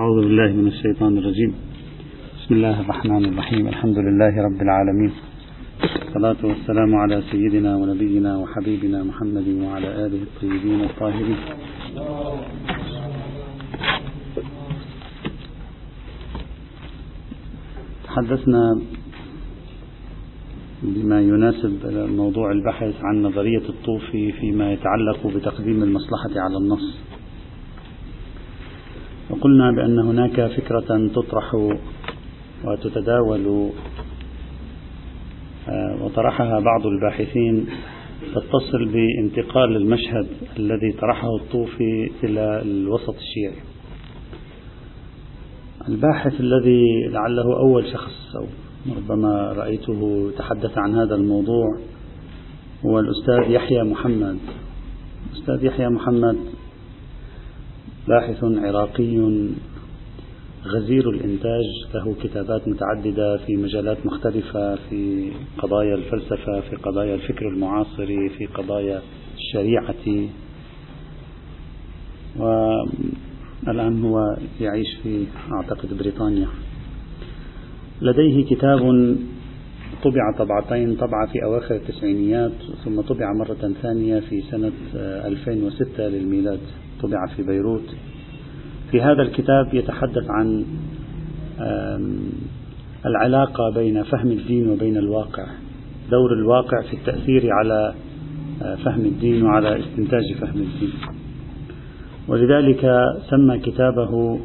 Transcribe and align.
أعوذ 0.00 0.20
بالله 0.20 0.52
من 0.52 0.66
الشيطان 0.66 1.18
الرجيم. 1.18 1.52
بسم 2.36 2.54
الله 2.54 2.80
الرحمن 2.80 3.24
الرحيم. 3.24 3.68
الحمد 3.68 3.98
لله 3.98 4.34
رب 4.46 4.60
العالمين. 4.62 5.12
الصلاة 6.08 6.40
والسلام 6.44 6.94
على 6.94 7.22
سيدنا 7.30 7.76
ونبينا 7.76 8.36
وحبيبنا 8.36 8.98
محمد 9.04 9.48
وعلى 9.64 9.88
آله 10.06 10.22
الطيبين 10.28 10.80
الطاهرين. 10.80 11.40
تحدثنا 18.04 18.62
بما 20.82 21.20
يناسب 21.20 21.72
موضوع 22.16 22.52
البحث 22.52 22.94
عن 23.02 23.22
نظرية 23.22 23.64
الطوفي 23.68 24.32
فيما 24.32 24.72
يتعلق 24.72 25.26
بتقديم 25.36 25.82
المصلحة 25.82 26.34
على 26.44 26.56
النص. 26.56 27.09
وقلنا 29.40 29.70
بأن 29.70 29.98
هناك 29.98 30.46
فكرة 30.46 31.08
تطرح 31.14 31.54
وتتداول 32.64 33.70
آه، 35.68 36.04
وطرحها 36.04 36.60
بعض 36.60 36.86
الباحثين 36.86 37.66
تتصل 38.34 38.84
بانتقال 38.84 39.76
المشهد 39.76 40.26
الذي 40.56 40.92
طرحه 40.92 41.36
الطوفي 41.36 42.10
إلى 42.24 42.62
الوسط 42.62 43.14
الشيعي. 43.16 43.62
الباحث 45.88 46.40
الذي 46.40 47.08
لعله 47.08 47.58
أول 47.58 47.86
شخص 47.92 48.36
أو 48.36 48.46
ربما 48.96 49.52
رأيته 49.52 50.30
تحدث 50.38 50.78
عن 50.78 50.94
هذا 50.94 51.14
الموضوع 51.14 51.66
هو 52.86 53.00
الأستاذ 53.00 53.50
يحيى 53.50 53.82
محمد. 53.82 54.38
الأستاذ 55.32 55.64
يحيى 55.64 55.88
محمد 55.88 56.36
باحث 58.10 58.44
عراقي 58.44 59.16
غزير 60.66 61.10
الإنتاج 61.10 61.64
له 61.94 62.14
كتابات 62.22 62.68
متعددة 62.68 63.36
في 63.36 63.56
مجالات 63.56 64.06
مختلفة 64.06 64.74
في 64.74 65.32
قضايا 65.58 65.94
الفلسفة 65.94 66.60
في 66.60 66.76
قضايا 66.76 67.14
الفكر 67.14 67.48
المعاصر 67.48 68.06
في 68.38 68.46
قضايا 68.54 69.02
الشريعة. 69.36 69.94
والآن 72.36 74.04
هو 74.04 74.36
يعيش 74.60 74.88
في 75.02 75.24
أعتقد 75.52 75.98
بريطانيا. 75.98 76.48
لديه 78.02 78.44
كتاب 78.44 78.80
طبع 80.02 80.32
طبعتين 80.38 80.96
طبعة 80.96 81.26
في 81.32 81.44
أواخر 81.44 81.74
التسعينيات 81.74 82.52
ثم 82.84 83.00
طبع 83.00 83.32
مرة 83.32 83.72
ثانية 83.82 84.20
في 84.20 84.40
سنة 84.40 84.72
2006 84.94 86.08
للميلاد. 86.08 86.60
طبع 87.02 87.26
في 87.36 87.42
بيروت. 87.42 87.94
في 88.90 89.02
هذا 89.02 89.22
الكتاب 89.22 89.74
يتحدث 89.74 90.30
عن 90.30 90.64
العلاقة 93.06 93.70
بين 93.74 94.02
فهم 94.02 94.30
الدين 94.30 94.68
وبين 94.70 94.96
الواقع. 94.96 95.46
دور 96.10 96.32
الواقع 96.32 96.82
في 96.82 96.96
التأثير 96.96 97.52
على 97.52 97.94
آه، 98.62 98.74
فهم 98.74 99.00
الدين 99.00 99.42
وعلى 99.42 99.80
استنتاج 99.80 100.34
فهم 100.40 100.60
الدين. 100.60 100.92
ولذلك 102.28 102.90
سمى 103.30 103.58
كتابه 103.58 104.40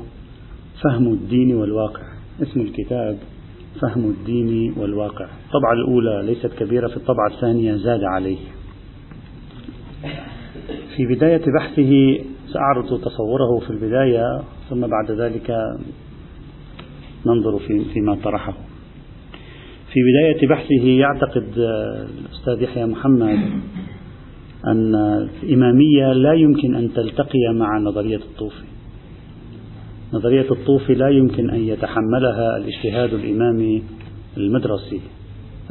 فهم 0.83 1.13
الدين 1.13 1.55
والواقع. 1.55 2.03
اسم 2.41 2.61
الكتاب 2.61 3.17
فهم 3.81 4.09
الدين 4.09 4.73
والواقع 4.77 5.25
الطبعة 5.25 5.73
الأولى 5.73 6.23
ليست 6.25 6.53
كبيرة 6.59 6.87
في 6.87 6.97
الطبعة 6.97 7.27
الثانية 7.35 7.75
زاد 7.75 8.03
عليه 8.03 8.37
في 10.95 11.05
بداية 11.05 11.41
بحثه 11.59 12.19
سأعرض 12.53 13.01
تصوره 13.01 13.59
في 13.59 13.69
البداية 13.69 14.41
ثم 14.69 14.87
بعد 14.87 15.11
ذلك 15.11 15.57
ننظر 17.25 17.59
في 17.59 17.85
فيما 17.93 18.17
طرحه. 18.23 18.53
في 19.93 19.99
بداية 20.11 20.47
بحثه 20.47 20.87
يعتقد 20.87 21.47
الأستاذ 22.19 22.61
يحيى 22.61 22.85
محمد 22.85 23.39
أن 24.67 24.95
الإمامية 25.43 26.13
لا 26.13 26.33
يمكن 26.33 26.75
أن 26.75 26.93
تلتقي 26.93 27.53
مع 27.53 27.79
نظرية 27.79 28.17
الطوفي. 28.17 28.63
نظرية 30.13 30.51
الطوفي 30.51 30.93
لا 30.93 31.09
يمكن 31.09 31.49
أن 31.49 31.59
يتحملها 31.59 32.57
الاجتهاد 32.57 33.13
الإمامي 33.13 33.83
المدرسي 34.37 35.01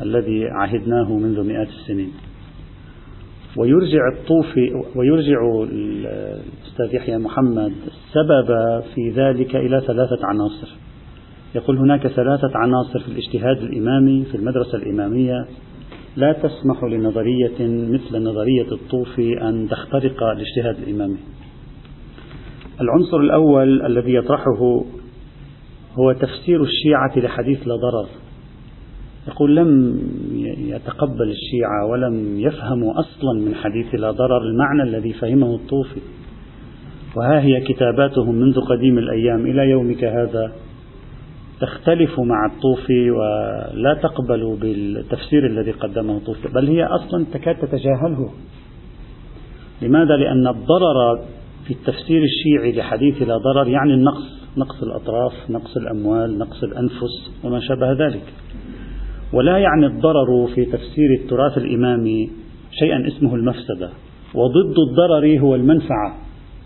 الذي 0.02 0.44
عهدناه 0.44 1.12
منذ 1.12 1.42
مئات 1.42 1.68
السنين. 1.68 2.12
ويرجع 3.56 4.00
الطوفي 4.18 4.70
ويرجع 4.96 5.64
الأستاذ 5.72 6.94
يحيى 6.94 7.18
محمد 7.18 7.72
السبب 7.86 8.80
في 8.94 9.10
ذلك 9.10 9.56
إلى 9.56 9.80
ثلاثة 9.86 10.18
عناصر. 10.22 10.68
يقول 11.54 11.78
هناك 11.78 12.06
ثلاثة 12.06 12.50
عناصر 12.54 12.98
في 12.98 13.08
الاجتهاد 13.08 13.56
الإمامي 13.56 14.24
في 14.24 14.34
المدرسة 14.34 14.78
الإمامية. 14.78 15.46
لا 16.16 16.32
تسمح 16.32 16.84
لنظرية 16.84 17.58
مثل 17.60 18.22
نظرية 18.22 18.72
الطوفي 18.72 19.42
أن 19.48 19.68
تخترق 19.68 20.22
الاجتهاد 20.22 20.88
الإمامي. 20.88 21.18
العنصر 22.80 23.16
الأول 23.16 23.86
الذي 23.86 24.14
يطرحه 24.14 24.84
هو 25.98 26.12
تفسير 26.12 26.62
الشيعة 26.62 27.18
لحديث 27.18 27.68
لا 27.68 27.74
ضرر. 27.76 28.08
يقول 29.28 29.56
لم 29.56 29.98
يتقبل 30.58 31.30
الشيعة 31.30 31.86
ولم 31.90 32.40
يفهموا 32.40 33.00
أصلا 33.00 33.40
من 33.40 33.54
حديث 33.54 33.94
لا 33.94 34.10
ضرر 34.10 34.42
المعنى 34.42 34.82
الذي 34.82 35.12
فهمه 35.12 35.54
الطوفي. 35.54 36.00
وها 37.16 37.40
هي 37.40 37.60
كتاباتهم 37.60 38.34
منذ 38.34 38.60
قديم 38.60 38.98
الأيام 38.98 39.46
إلى 39.46 39.70
يومك 39.70 40.04
هذا. 40.04 40.52
تختلف 41.60 42.20
مع 42.20 42.46
الطوفي 42.46 43.10
ولا 43.10 43.94
تقبل 44.02 44.56
بالتفسير 44.60 45.46
الذي 45.46 45.70
قدمه 45.70 46.16
الطوفي 46.16 46.48
بل 46.48 46.68
هي 46.68 46.84
أصلا 46.84 47.24
تكاد 47.32 47.56
تتجاهله. 47.56 48.30
لماذا؟ 49.82 50.16
لأن 50.16 50.46
الضرر 50.46 51.24
في 51.66 51.70
التفسير 51.70 52.22
الشيعي 52.22 52.72
لحديث 52.72 53.22
لا 53.22 53.36
ضرر 53.38 53.68
يعني 53.68 53.94
النقص 53.94 54.44
نقص 54.56 54.82
الأطراف 54.82 55.32
نقص 55.50 55.76
الأموال 55.76 56.38
نقص 56.38 56.62
الأنفس 56.62 57.30
وما 57.44 57.60
شابه 57.60 57.92
ذلك. 57.92 58.32
ولا 59.32 59.58
يعني 59.58 59.86
الضرر 59.86 60.46
في 60.54 60.64
تفسير 60.64 61.14
التراث 61.20 61.58
الإمامي 61.58 62.30
شيئا 62.70 63.06
اسمه 63.06 63.34
المفسدة. 63.34 63.90
وضد 64.34 64.78
الضرر 64.88 65.38
هو 65.38 65.54
المنفعة 65.54 66.16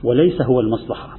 وليس 0.04 0.42
هو 0.42 0.60
المصلحة. 0.60 1.19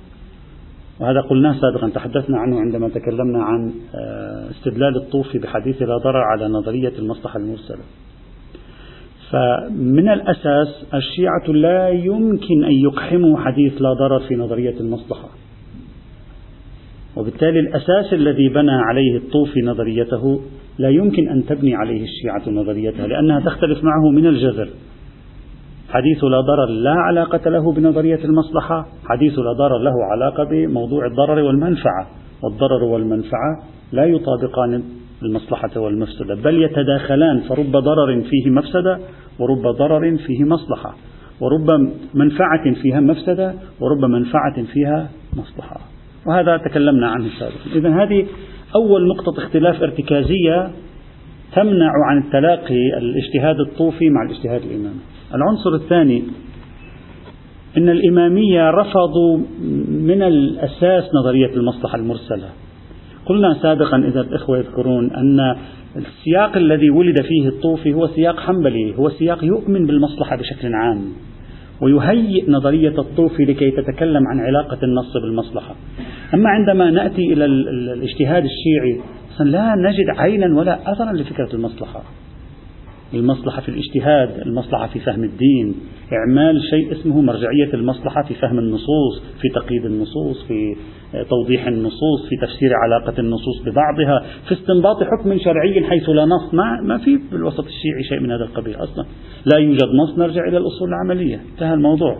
وهذا 0.99 1.21
قلناه 1.21 1.55
سابقا 1.61 1.89
تحدثنا 1.89 2.37
عنه 2.37 2.59
عندما 2.59 2.89
تكلمنا 2.89 3.43
عن 3.43 3.73
آه، 3.95 4.49
استدلال 4.51 4.95
الطوفي 4.95 5.37
بحديث 5.39 5.81
لا 5.81 5.97
ضرر 5.97 6.21
على 6.21 6.47
نظرية 6.47 6.93
المصلحة 6.99 7.39
المرسلة. 7.39 7.83
فمن 9.31 10.09
الأساس 10.09 10.85
الشيعة 10.93 11.47
لا 11.47 11.89
يمكن 11.89 12.63
أن 12.63 12.71
يقحموا 12.71 13.37
حديث 13.39 13.81
لا 13.81 13.93
ضرر 13.93 14.19
في 14.19 14.35
نظرية 14.35 14.79
المصلحة. 14.79 15.29
وبالتالي 17.17 17.59
الأساس 17.59 18.13
الذي 18.13 18.49
بنى 18.49 18.71
عليه 18.71 19.17
الطوفي 19.17 19.61
نظريته 19.61 20.41
لا 20.77 20.89
يمكن 20.89 21.29
أن 21.29 21.45
تبني 21.45 21.75
عليه 21.75 22.03
الشيعة 22.03 22.49
نظريتها 22.49 23.07
لأنها 23.07 23.39
تختلف 23.39 23.83
معه 23.83 24.09
من 24.11 24.25
الجذر. 24.27 24.69
حديث 25.89 26.23
لا 26.23 26.41
ضرر 26.41 26.69
لا 26.69 26.93
علاقة 26.93 27.49
له 27.49 27.73
بنظرية 27.73 28.25
المصلحة 28.25 28.87
حديث 29.05 29.39
لا 29.39 29.53
ضرر 29.53 29.77
له 29.77 29.93
علاقة 30.11 30.43
بموضوع 30.43 31.05
الضرر 31.05 31.39
والمنفعة. 31.39 32.07
والضرر 32.43 32.83
والمنفعة 32.83 33.63
لا 33.91 34.03
يطابقان 34.05 34.83
المصلحة 35.23 35.79
والمفسدة. 35.79 36.35
بل 36.35 36.63
يتداخلان 36.63 37.39
فرب 37.39 37.71
ضرر 37.71 38.21
فيه 38.21 38.49
مفسدة 38.49 38.99
ورب 39.39 39.75
ضرر 39.77 40.17
فيه 40.17 40.43
مصلحة. 40.43 40.95
ورب 41.41 41.91
منفعة 42.13 42.73
فيها 42.81 42.99
مفسدة 42.99 43.53
ورب 43.81 44.05
منفعة 44.05 44.63
فيها 44.73 45.09
مصلحة. 45.33 45.79
وهذا 46.27 46.57
تكلمنا 46.57 47.07
عنه 47.07 47.29
سابقا 47.39 47.75
إذا 47.75 48.03
هذه 48.03 48.27
أول 48.75 49.07
نقطة 49.07 49.37
اختلاف 49.37 49.83
ارتكازية 49.83 50.69
تمنع 51.55 51.91
عن 52.09 52.17
التلاقي 52.17 52.97
الاجتهاد 52.97 53.59
الطوفي 53.59 54.09
مع 54.09 54.23
الاجتهاد 54.23 54.61
الإمامي. 54.61 54.99
العنصر 55.35 55.73
الثاني 55.83 56.23
أن 57.77 57.89
الإمامية 57.89 58.69
رفضوا 58.69 59.37
من 59.89 60.21
الأساس 60.21 61.03
نظرية 61.21 61.53
المصلحة 61.55 61.95
المرسلة. 61.97 62.49
قلنا 63.29 63.53
سابقا 63.61 63.97
إذا 63.97 64.21
الإخوة 64.21 64.57
يذكرون 64.57 65.11
أن 65.11 65.55
السياق 65.95 66.57
الذي 66.57 66.89
ولد 66.89 67.21
فيه 67.21 67.47
الطوفي 67.47 67.93
هو 67.93 68.07
سياق 68.07 68.39
حنبلي 68.39 68.97
هو 68.97 69.09
سياق 69.09 69.43
يؤمن 69.43 69.85
بالمصلحة 69.85 70.35
بشكل 70.35 70.73
عام 70.73 71.01
ويهيئ 71.81 72.51
نظرية 72.51 72.99
الطوفي 72.99 73.45
لكي 73.45 73.71
تتكلم 73.71 74.27
عن 74.27 74.39
علاقة 74.39 74.77
النص 74.83 75.13
بالمصلحة. 75.17 75.75
أما 76.33 76.49
عندما 76.49 76.91
نأتي 76.91 77.33
إلى 77.33 77.45
الإجتهاد 77.45 78.43
الشيعي 78.43 79.01
لا 79.39 79.75
نجد 79.75 80.19
عينا 80.19 80.59
ولا 80.59 80.91
أثرا 80.91 81.13
لفكرة 81.13 81.49
المصلحة. 81.53 82.03
المصلحة 83.13 83.61
في 83.61 83.69
الاجتهاد 83.69 84.47
المصلحة 84.47 84.87
في 84.87 84.99
فهم 84.99 85.23
الدين. 85.23 85.75
إعمال 86.13 86.61
شيء 86.69 86.91
اسمه 86.91 87.21
مرجعية 87.21 87.73
المصلحة 87.73 88.23
في 88.23 88.33
فهم 88.33 88.59
النصوص 88.59 89.21
في 89.41 89.49
تقييد 89.49 89.85
النصوص 89.85 90.43
في 90.47 90.75
توضيح 91.29 91.67
النصوص 91.67 92.29
في 92.29 92.35
تفسير 92.41 92.71
علاقة 92.73 93.19
النصوص 93.19 93.61
ببعضها 93.61 94.25
في 94.47 94.53
استنباط 94.53 95.03
حكم 95.03 95.37
شرعي 95.39 95.83
حيث 95.83 96.09
لا 96.09 96.25
نص 96.25 96.53
ما, 96.53 96.81
ما 96.81 96.97
في 96.97 97.19
بالوسط 97.31 97.65
الشيعي 97.65 98.03
شيء 98.03 98.19
من 98.19 98.31
هذا 98.31 98.43
القبيل 98.43 98.75
أصلا. 98.75 99.05
لا 99.53 99.59
يوجد 99.59 99.87
نص 100.03 100.17
نرجع 100.17 100.47
إلى 100.47 100.57
الأصول 100.57 100.89
العملية. 100.89 101.41
انتهى 101.53 101.73
الموضوع. 101.73 102.19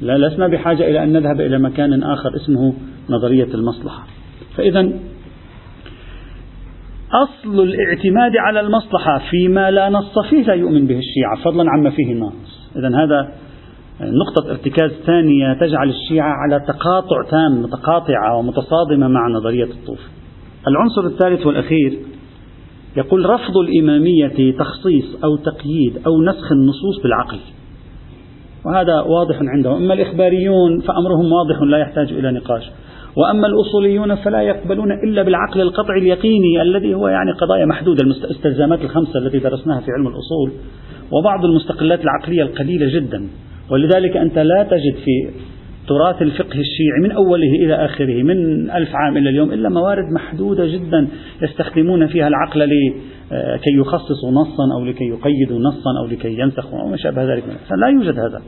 لا 0.00 0.18
لسنا 0.18 0.48
بحاجة 0.48 0.90
إلى 0.90 1.02
أن 1.02 1.12
نذهب 1.12 1.40
إلى 1.40 1.58
مكان 1.58 2.02
آخر 2.02 2.36
اسمه 2.36 2.74
نظرية 3.10 3.54
المصلحة. 3.54 4.06
فإذا 4.56 4.92
أصل 7.12 7.60
الاعتماد 7.60 8.36
على 8.36 8.60
المصلحة 8.60 9.18
فيما 9.30 9.70
لا 9.70 9.88
نص 9.88 10.18
فيه 10.30 10.42
لا 10.42 10.54
يؤمن 10.54 10.86
به 10.86 10.98
الشيعة 10.98 11.44
فضلا 11.44 11.70
عما 11.70 11.90
فيه 11.90 12.14
نص 12.14 12.70
إذا 12.76 12.88
هذا 12.88 13.32
نقطة 14.00 14.50
ارتكاز 14.50 14.90
ثانية 14.90 15.52
تجعل 15.52 15.88
الشيعة 15.88 16.32
على 16.32 16.60
تقاطع 16.60 17.22
تام 17.30 17.62
متقاطعة 17.62 18.36
ومتصادمة 18.36 19.08
مع 19.08 19.28
نظرية 19.28 19.64
الطوف. 19.64 19.98
العنصر 20.68 21.06
الثالث 21.06 21.46
والأخير 21.46 21.98
يقول 22.96 23.30
رفض 23.30 23.56
الإمامية 23.56 24.56
تخصيص 24.58 25.24
أو 25.24 25.36
تقييد 25.36 25.98
أو 26.06 26.22
نسخ 26.22 26.52
النصوص 26.52 27.02
بالعقل. 27.02 27.38
وهذا 28.66 29.00
واضح 29.00 29.36
عندهم. 29.40 29.82
أما 29.82 29.94
الإخباريون 29.94 30.80
فأمرهم 30.80 31.32
واضح 31.32 31.62
لا 31.62 31.78
يحتاج 31.78 32.12
إلى 32.12 32.32
نقاش. 32.32 32.70
وأما 33.16 33.46
الأصوليون 33.46 34.14
فلا 34.14 34.40
يقبلون 34.40 34.92
إلا 34.92 35.22
بالعقل 35.22 35.60
القطعي 35.60 35.98
اليقيني 35.98 36.62
الذي 36.62 36.94
هو 36.94 37.08
يعني 37.08 37.32
قضايا 37.32 37.66
محدودة 37.66 38.02
الاستلزامات 38.02 38.80
الخمسة 38.80 39.18
التي 39.18 39.38
درسناها 39.38 39.80
في 39.80 39.90
علم 39.90 40.06
الأصول 40.06 40.52
وبعض 41.12 41.44
المستقلات 41.44 42.00
العقلية 42.00 42.42
القليلة 42.42 43.00
جدا. 43.00 43.28
ولذلك 43.70 44.16
أنت 44.16 44.38
لا 44.38 44.62
تجد 44.62 44.94
في 44.94 45.30
تراث 45.88 46.22
الفقه 46.22 46.60
الشيعي 46.60 47.00
من 47.02 47.12
أوله 47.12 47.64
إلى 47.64 47.74
آخره 47.74 48.22
من 48.22 48.70
ألف 48.70 48.88
عام 48.94 49.16
إلى 49.16 49.30
اليوم 49.30 49.52
إلا 49.52 49.68
موارد 49.68 50.04
محدودة 50.14 50.66
جدا 50.66 51.08
يستخدمون 51.42 52.06
فيها 52.06 52.28
العقل 52.28 52.60
لكي 52.60 53.78
يخصصوا 53.80 54.30
نصا 54.30 54.64
أو 54.78 54.84
لكي 54.84 55.04
يقيدوا 55.04 55.58
نصا 55.58 55.90
أو 56.02 56.06
لكي 56.06 56.38
ينسخوا 56.38 56.80
أو 56.80 56.88
ما 56.88 56.96
شابه 56.96 57.34
ذلك. 57.34 57.44
لا 57.78 57.88
يوجد 57.88 58.18
هذا. 58.18 58.42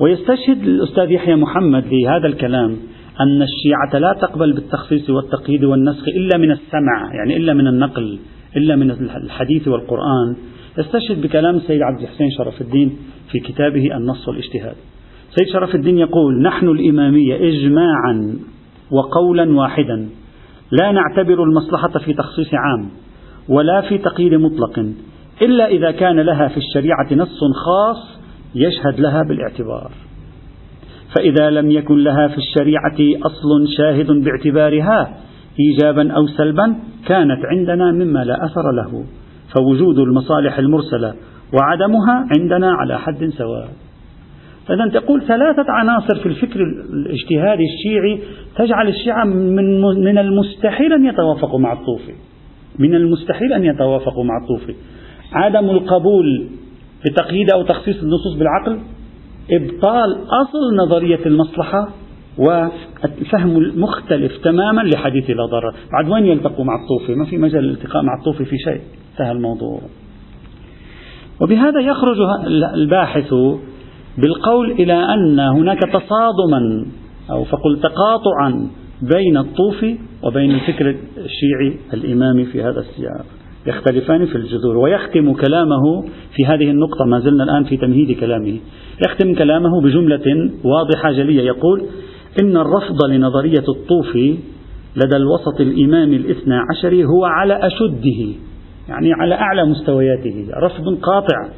ويستشهد 0.00 0.62
الأستاذ 0.62 1.10
يحيى 1.10 1.36
محمد 1.36 1.84
لهذا 1.92 2.26
الكلام 2.26 2.76
أن 3.20 3.42
الشيعة 3.42 4.00
لا 4.00 4.18
تقبل 4.20 4.52
بالتخصيص 4.52 5.10
والتقييد 5.10 5.64
والنسخ 5.64 6.08
إلا 6.08 6.38
من 6.38 6.50
السمع 6.50 7.14
يعني 7.14 7.36
إلا 7.36 7.54
من 7.54 7.66
النقل 7.66 8.18
إلا 8.56 8.76
من 8.76 8.90
الحديث 8.90 9.68
والقرآن. 9.68 10.36
يستشهد 10.78 11.20
بكلام 11.20 11.56
السيد 11.56 11.82
عبد 11.82 12.02
الحسين 12.02 12.30
شرف 12.38 12.60
الدين 12.60 12.96
في 13.32 13.38
كتابه 13.38 13.96
النص 13.96 14.28
والاجتهاد. 14.28 14.76
سيد 15.36 15.48
شرف 15.52 15.74
الدين 15.74 15.98
يقول 15.98 16.42
نحن 16.42 16.68
الإمامية 16.68 17.36
إجماعا 17.36 18.38
وقولا 18.90 19.56
واحدا 19.56 20.08
لا 20.70 20.92
نعتبر 20.92 21.42
المصلحة 21.42 21.98
في 22.04 22.14
تخصيص 22.14 22.54
عام 22.54 22.90
ولا 23.48 23.80
في 23.80 23.98
تقييد 23.98 24.34
مطلق 24.34 24.78
إلا 25.42 25.66
إذا 25.66 25.90
كان 25.90 26.20
لها 26.20 26.48
في 26.48 26.56
الشريعة 26.56 27.12
نص 27.12 27.40
خاص 27.66 28.20
يشهد 28.54 29.00
لها 29.00 29.22
بالاعتبار. 29.28 29.90
فإذا 31.14 31.50
لم 31.50 31.70
يكن 31.70 31.98
لها 31.98 32.28
في 32.28 32.38
الشريعة 32.38 33.26
أصل 33.26 33.68
شاهد 33.76 34.06
باعتبارها 34.24 35.16
إيجابا 35.60 36.12
أو 36.12 36.26
سلبا 36.26 36.76
كانت 37.06 37.44
عندنا 37.44 37.92
مما 37.92 38.24
لا 38.24 38.44
أثر 38.44 38.72
له. 38.72 39.04
فوجود 39.56 39.98
المصالح 39.98 40.58
المرسلة 40.58 41.14
وعدمها 41.54 42.26
عندنا 42.38 42.72
على 42.72 42.98
حد 42.98 43.28
سواء. 43.28 43.68
إذا 44.70 45.00
تقول 45.00 45.22
ثلاثة 45.22 45.64
عناصر 45.68 46.14
في 46.14 46.26
الفكر 46.26 46.60
الاجتهادي 46.92 47.62
الشيعي 47.64 48.20
تجعل 48.56 48.88
الشيعة 48.88 49.24
من 49.24 49.80
من 49.80 50.18
المستحيل 50.18 50.92
أن 50.92 51.04
يتوافقوا 51.04 51.60
مع 51.60 51.72
الطوفي. 51.72 52.12
من 52.78 52.94
المستحيل 52.94 53.52
أن 53.52 53.64
يتوافقوا 53.64 54.24
مع 54.24 54.34
الطوفي. 54.42 54.74
عدم 55.32 55.70
القبول 55.70 56.48
بتقييد 57.04 57.50
أو 57.50 57.62
تخصيص 57.62 58.02
النصوص 58.02 58.34
بالعقل 58.38 58.78
إبطال 59.50 60.16
أصل 60.42 60.76
نظرية 60.76 61.26
المصلحة 61.26 61.88
والفهم 62.38 63.56
المختلف 63.56 64.32
تماما 64.44 64.82
لحديث 64.82 65.30
لا 65.30 65.46
ضرر. 65.46 65.74
بعد 65.92 66.10
وين 66.10 66.26
يلتقوا 66.26 66.64
مع 66.64 66.74
الطوفي؟ 66.82 67.14
ما 67.14 67.24
في 67.24 67.38
مجال 67.38 67.64
الالتقاء 67.64 68.02
مع 68.02 68.18
الطوفي 68.18 68.44
في 68.44 68.56
شيء. 68.58 68.80
انتهى 69.12 69.32
الموضوع. 69.32 69.80
وبهذا 71.40 71.80
يخرج 71.80 72.16
الباحث 72.74 73.34
بالقول 74.18 74.70
إلى 74.70 74.94
أن 75.14 75.40
هناك 75.40 75.78
تصادما 75.78 76.86
أو 77.30 77.44
فقل 77.44 77.80
تقاطعا 77.80 78.68
بين 79.02 79.36
الطوفي 79.36 79.98
وبين 80.22 80.50
الفكر 80.50 80.96
الشيعي 81.16 81.78
الإمامي 81.94 82.44
في 82.44 82.62
هذا 82.62 82.80
السياق. 82.80 83.35
يختلفان 83.66 84.26
في 84.26 84.34
الجذور 84.34 84.76
ويختم 84.76 85.32
كلامه 85.32 86.04
في 86.36 86.46
هذه 86.46 86.70
النقطة 86.70 87.04
ما 87.04 87.20
زلنا 87.20 87.44
الآن 87.44 87.64
في 87.64 87.76
تمهيد 87.76 88.20
كلامه. 88.20 88.58
يختم 89.08 89.34
كلامه 89.34 89.80
بجملة 89.80 90.50
واضحة 90.64 91.12
جلية. 91.12 91.42
يقول 91.42 91.86
إن 92.42 92.56
الرفض 92.56 93.04
لنظرية 93.10 93.64
الطوفي 93.68 94.38
لدى 94.96 95.16
الوسط 95.16 95.60
الإمامي 95.60 96.16
الاثنى 96.16 96.60
عشري 96.70 97.04
هو 97.04 97.24
على 97.24 97.66
أشده 97.66 98.34
يعني 98.88 99.12
على 99.12 99.34
أعلى 99.34 99.64
مستوياته 99.64 100.46
رفض 100.62 100.98
قاطع. 101.02 101.48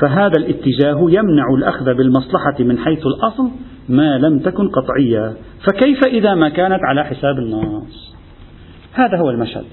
فهذا 0.00 0.32
الاتجاه 0.38 0.98
يمنع 1.08 1.44
الأخذ 1.58 1.84
بالمصلحة 1.84 2.56
من 2.60 2.78
حيث 2.78 3.06
الأصل 3.06 3.50
ما 3.88 4.18
لم 4.18 4.38
تكن 4.38 4.68
قطعية. 4.68 5.36
فكيف 5.66 6.06
إذا 6.06 6.34
ما 6.34 6.48
كانت 6.48 6.80
على 6.88 7.04
حساب 7.04 7.38
النص 7.38 8.14
هذا 8.92 9.18
هو 9.18 9.30
المشهد. 9.30 9.64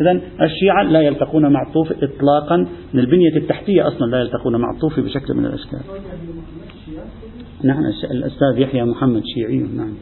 إذا 0.00 0.20
الشيعة 0.42 0.82
لا 0.82 1.00
يلتقون 1.00 1.52
مع 1.52 1.62
الطوفي 1.68 1.94
إطلاقا 2.04 2.56
من 2.94 3.00
البنية 3.00 3.36
التحتية 3.36 3.88
أصلا 3.88 4.06
لا 4.10 4.20
يلتقون 4.20 4.56
مع 4.56 4.70
الطوفي 4.70 5.00
بشكل 5.00 5.34
من 5.34 5.46
الأشكال. 5.46 5.80
نعم 7.62 7.82
الأستاذ 8.10 8.58
يحيى 8.58 8.84
محمد 8.84 9.22
شيعي. 9.34 9.58
نعم. 9.58 9.94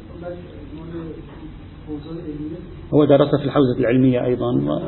هو 2.95 3.05
درس 3.05 3.29
في 3.41 3.45
الحوزة 3.45 3.79
العلمية 3.79 4.25
أيضا. 4.25 4.47
و... 4.47 4.81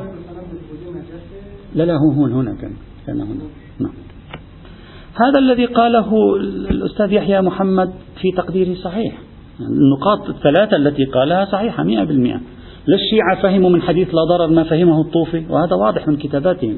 لا 1.75 1.83
لا 1.83 1.93
هو 1.93 2.11
هون 2.11 2.31
هنا 2.31 2.55
كان 2.61 2.73
كان 3.07 3.21
هنا. 3.21 3.43
نعم. 3.79 3.93
هذا 5.15 5.39
الذي 5.39 5.65
قاله 5.65 6.35
الأستاذ 6.69 7.13
يحيى 7.13 7.41
محمد 7.41 7.89
في 8.21 8.31
تقديري 8.37 8.75
صحيح. 8.75 9.21
النقاط 9.59 10.29
الثلاثة 10.29 10.77
التي 10.77 11.05
قالها 11.05 11.45
صحيحة 11.45 11.83
مئة 11.83 12.03
بالمئة. 12.03 12.41
لا 12.87 12.95
الشيعة 12.95 13.41
فهموا 13.41 13.69
من 13.69 13.81
حديث 13.81 14.07
لا 14.07 14.23
ضرر 14.23 14.47
ما 14.47 14.63
فهمه 14.63 15.01
الطوفي 15.01 15.45
وهذا 15.49 15.75
واضح 15.75 16.07
من 16.07 16.17
كتاباتهم. 16.17 16.77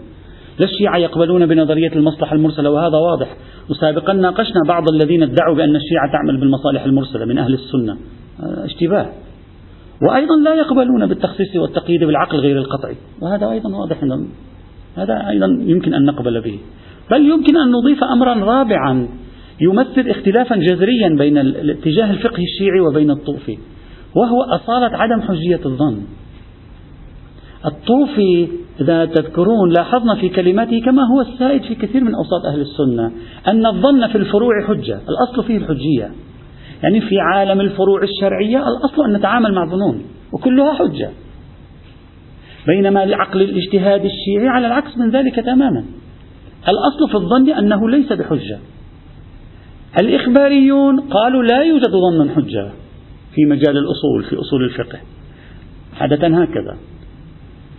لا 0.59 0.65
الشيعة 0.65 0.97
يقبلون 0.97 1.45
بنظرية 1.45 1.91
المصلحة 1.95 2.35
المرسلة 2.35 2.69
وهذا 2.69 2.97
واضح. 2.97 3.35
وسابقا 3.69 4.13
ناقشنا 4.13 4.61
بعض 4.67 4.83
الذين 4.93 5.23
ادعوا 5.23 5.55
بأن 5.55 5.75
الشيعة 5.75 6.11
تعمل 6.11 6.39
بالمصالح 6.39 6.83
المرسلة 6.83 7.25
من 7.25 7.37
أهل 7.37 7.53
السنة. 7.53 7.97
اشتباه. 8.39 9.09
وأيضا 10.01 10.35
لا 10.43 10.55
يقبلون 10.55 11.05
بالتخصيص 11.05 11.55
والتقييد 11.55 12.03
بالعقل 12.03 12.37
غير 12.37 12.57
القطعي. 12.57 12.95
وهذا 13.21 13.51
أيضا 13.51 13.69
واضح 13.69 14.03
هذا 14.97 15.29
أيضا 15.29 15.47
يمكن 15.61 15.93
أن 15.93 16.05
نقبل 16.05 16.41
به. 16.41 16.59
بل 17.11 17.25
يمكن 17.25 17.57
أن 17.57 17.71
نضيف 17.71 18.03
أمرا 18.03 18.33
رابعا 18.33 19.07
يمثل 19.61 20.09
اختلافا 20.09 20.55
جذريا 20.55 21.09
بين 21.17 21.37
الاتجاه 21.37 22.11
الفقهي 22.11 22.43
الشيعي 22.43 22.79
وبين 22.79 23.11
الطوفي. 23.11 23.57
وهو 24.15 24.41
أصالة 24.41 24.97
عدم 24.97 25.21
حجية 25.21 25.59
الظن. 25.65 26.01
الطوفي 27.65 28.47
إذا 28.81 29.05
تذكرون 29.05 29.73
لاحظنا 29.77 30.15
في 30.15 30.29
كلماته 30.29 30.81
كما 30.85 31.01
هو 31.03 31.21
السائد 31.21 31.61
في 31.61 31.75
كثير 31.75 32.03
من 32.03 32.15
أوساط 32.15 32.45
أهل 32.45 32.61
السنة 32.61 33.11
أن 33.47 33.65
الظن 33.65 34.07
في 34.07 34.17
الفروع 34.17 34.67
حجة 34.67 34.99
الأصل 35.09 35.43
فيه 35.43 35.57
الحجية. 35.57 36.11
يعني 36.83 37.01
في 37.01 37.19
عالم 37.19 37.61
الفروع 37.61 38.03
الشرعية 38.03 38.57
الأصل 38.67 39.05
أن 39.05 39.13
نتعامل 39.13 39.53
مع 39.53 39.65
ظنون 39.65 40.03
وكلها 40.33 40.73
حجة. 40.73 41.09
بينما 42.67 43.03
العقل 43.03 43.41
الاجتهادي 43.41 44.07
الشيعي 44.07 44.47
على 44.47 44.67
العكس 44.67 44.97
من 44.97 45.09
ذلك 45.09 45.35
تماما. 45.35 45.85
الأصل 46.67 47.09
في 47.09 47.15
الظن 47.15 47.49
أنه 47.49 47.89
ليس 47.89 48.13
بحجة. 48.13 48.59
الإخباريون 50.01 50.99
قالوا 50.99 51.43
لا 51.43 51.63
يوجد 51.63 51.89
ظن 51.89 52.29
حجة. 52.29 52.71
في 53.35 53.45
مجال 53.45 53.77
الأصول 53.77 54.23
في 54.29 54.35
أصول 54.35 54.63
الفقه. 54.63 54.99
عادة 56.01 56.27
هكذا. 56.27 56.77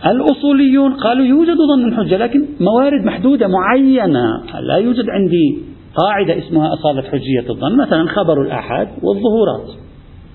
الأصوليون 0.05 0.93
قالوا 0.93 1.25
يوجد 1.25 1.57
ظن 1.57 1.95
حجة 1.95 2.17
لكن 2.17 2.45
موارد 2.59 3.05
محدودة 3.05 3.47
معينة 3.47 4.43
لا 4.61 4.75
يوجد 4.75 5.09
عندي 5.09 5.57
قاعدة 5.95 6.37
اسمها 6.37 6.73
أصالة 6.73 7.01
حجية 7.01 7.49
الظن 7.49 7.77
مثلا 7.77 8.07
خبر 8.07 8.41
الآحاد 8.41 8.87
والظهورات. 9.03 9.77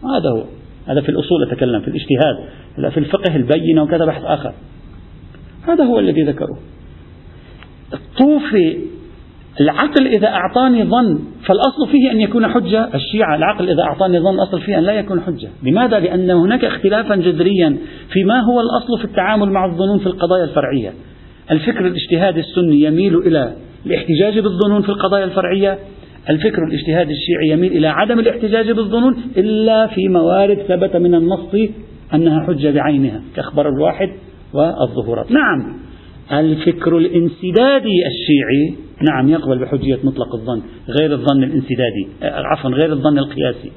هذا 0.05 0.31
هو. 0.31 0.45
هذا 0.87 1.01
في 1.01 1.09
الأصول 1.09 1.43
أتكلم 1.43 1.81
في 1.81 1.89
الاجتهاد 1.89 2.93
في 2.93 3.01
الفقه 3.01 3.37
البينة 3.37 3.83
وكذا 3.83 4.05
بحث 4.05 4.25
آخر. 4.25 4.55
هذا 5.69 5.85
هو 5.85 5.99
الذي 5.99 6.23
ذكروه. 6.23 6.59
الطوفي 7.95 8.79
العقل 9.61 10.07
إذا 10.07 10.29
أعطاني 10.29 10.85
ظن 10.85 11.19
فالأصل 11.47 11.89
فيه 11.91 12.11
أن 12.11 12.21
يكون 12.21 12.47
حجة. 12.47 12.89
الشيعة 12.95 13.37
العقل 13.37 13.71
إذا 13.71 13.83
أعطاني 13.83 14.21
ظن 14.21 14.35
الأصل 14.35 14.61
فيه 14.61 14.79
أن 14.79 14.83
لا 14.83 14.93
يكون 14.93 15.21
حجة. 15.21 15.49
لماذا؟ 15.63 15.99
لأن 15.99 16.31
هناك 16.31 16.65
اختلافا 16.65 17.17
جذريا 17.17 17.77
في 18.13 18.25
ما 18.25 18.41
هو 18.41 18.61
الأصل 18.61 18.99
في 18.99 19.05
التعامل 19.05 19.51
مع 19.51 19.67
الظنون 19.67 19.99
في 19.99 20.07
القضايا 20.07 20.45
الفرعية. 20.45 20.93
الفكر 21.51 21.87
الاجتهادي 21.87 22.41
السني 22.41 22.81
يميل 22.81 23.17
إلى 23.17 23.53
الاحتجاج 23.87 24.39
بالظنون 24.39 24.83
في 24.83 24.89
القضايا 24.89 25.25
الفرعية. 25.25 25.79
الفكر 26.31 26.65
الاجتهادي 26.65 27.13
الشيعي 27.13 27.49
يميل 27.51 27.73
إلى 27.73 27.89
عدم 27.89 28.19
الاحتجاج 28.19 28.71
بالظنون 28.71 29.17
إلا 29.37 29.87
في 29.87 30.09
موارد 30.09 30.59
ثبت 30.59 30.97
من 30.97 31.15
النص 31.15 31.55
أنها 32.15 32.47
حجة 32.47 32.71
بعينها 32.71 33.23
كأخبار 33.37 33.69
الواحد 33.69 34.09
والظهورات. 34.55 35.33
نعم 35.33 35.77
الفكر 36.33 36.99
الانسدادي 36.99 38.07
الشيعي 38.07 38.86
نعم 39.03 39.29
يقبل 39.29 39.59
بحجية 39.59 39.99
مطلق 40.05 40.35
الظن 40.35 40.63
غير 41.01 41.13
الظن 41.13 41.45
الانسدادي 41.45 42.09
عفوا 42.23 42.71
غير 42.71 42.93
الظن 42.93 43.19
القياسي. 43.19 43.73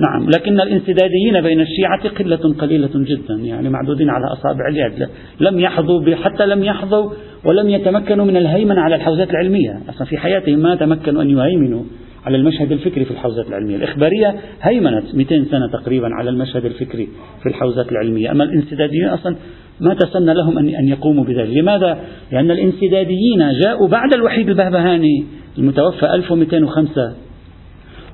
نعم 0.00 0.28
لكن 0.36 0.60
الانسداديين 0.60 1.40
بين 1.42 1.60
الشيعة 1.60 2.08
قلة 2.08 2.54
قليلة 2.58 2.90
جدا 2.94 3.34
يعني 3.34 3.68
معدودين 3.68 4.10
على 4.10 4.24
أصابع 4.32 4.68
اليد 4.68 5.08
لم 5.40 5.60
يحظوا 5.60 6.14
حتى 6.14 6.46
لم 6.46 6.64
يحظوا 6.64 7.10
ولم 7.44 7.70
يتمكنوا 7.70 8.24
من 8.24 8.36
الهيمنة 8.36 8.80
على 8.80 8.94
الحوزات 8.94 9.30
العلمية. 9.30 9.80
أصلا 9.88 10.06
في 10.06 10.16
حياتهم 10.16 10.58
ما 10.58 10.74
تمكنوا 10.74 11.22
أن 11.22 11.30
يهيمنوا 11.30 11.82
على 12.26 12.36
المشهد 12.36 12.72
الفكري 12.72 13.04
في 13.04 13.10
الحوزات 13.10 13.48
العلمية. 13.48 13.76
الإخبارية 13.76 14.34
هيمنت 14.62 15.14
200 15.14 15.44
سنة 15.44 15.68
تقريبا 15.82 16.08
على 16.14 16.30
المشهد 16.30 16.64
الفكري 16.64 17.08
في 17.42 17.48
الحوزات 17.48 17.92
العلمية. 17.92 18.30
أما 18.30 18.44
الانسداديين 18.44 19.08
أصلا 19.08 19.36
ما 19.80 19.94
تسنى 19.94 20.34
لهم 20.34 20.58
أن 20.58 20.88
يقوموا 20.88 21.24
بذلك. 21.24 21.56
لماذا؟ 21.56 21.98
لأن 22.32 22.50
الانسداديين 22.50 23.52
جاءوا 23.64 23.88
بعد 23.88 24.14
الوحيد 24.14 24.48
البهبهاني 24.48 25.24
المتوفى 25.58 26.14
1205 26.14 27.12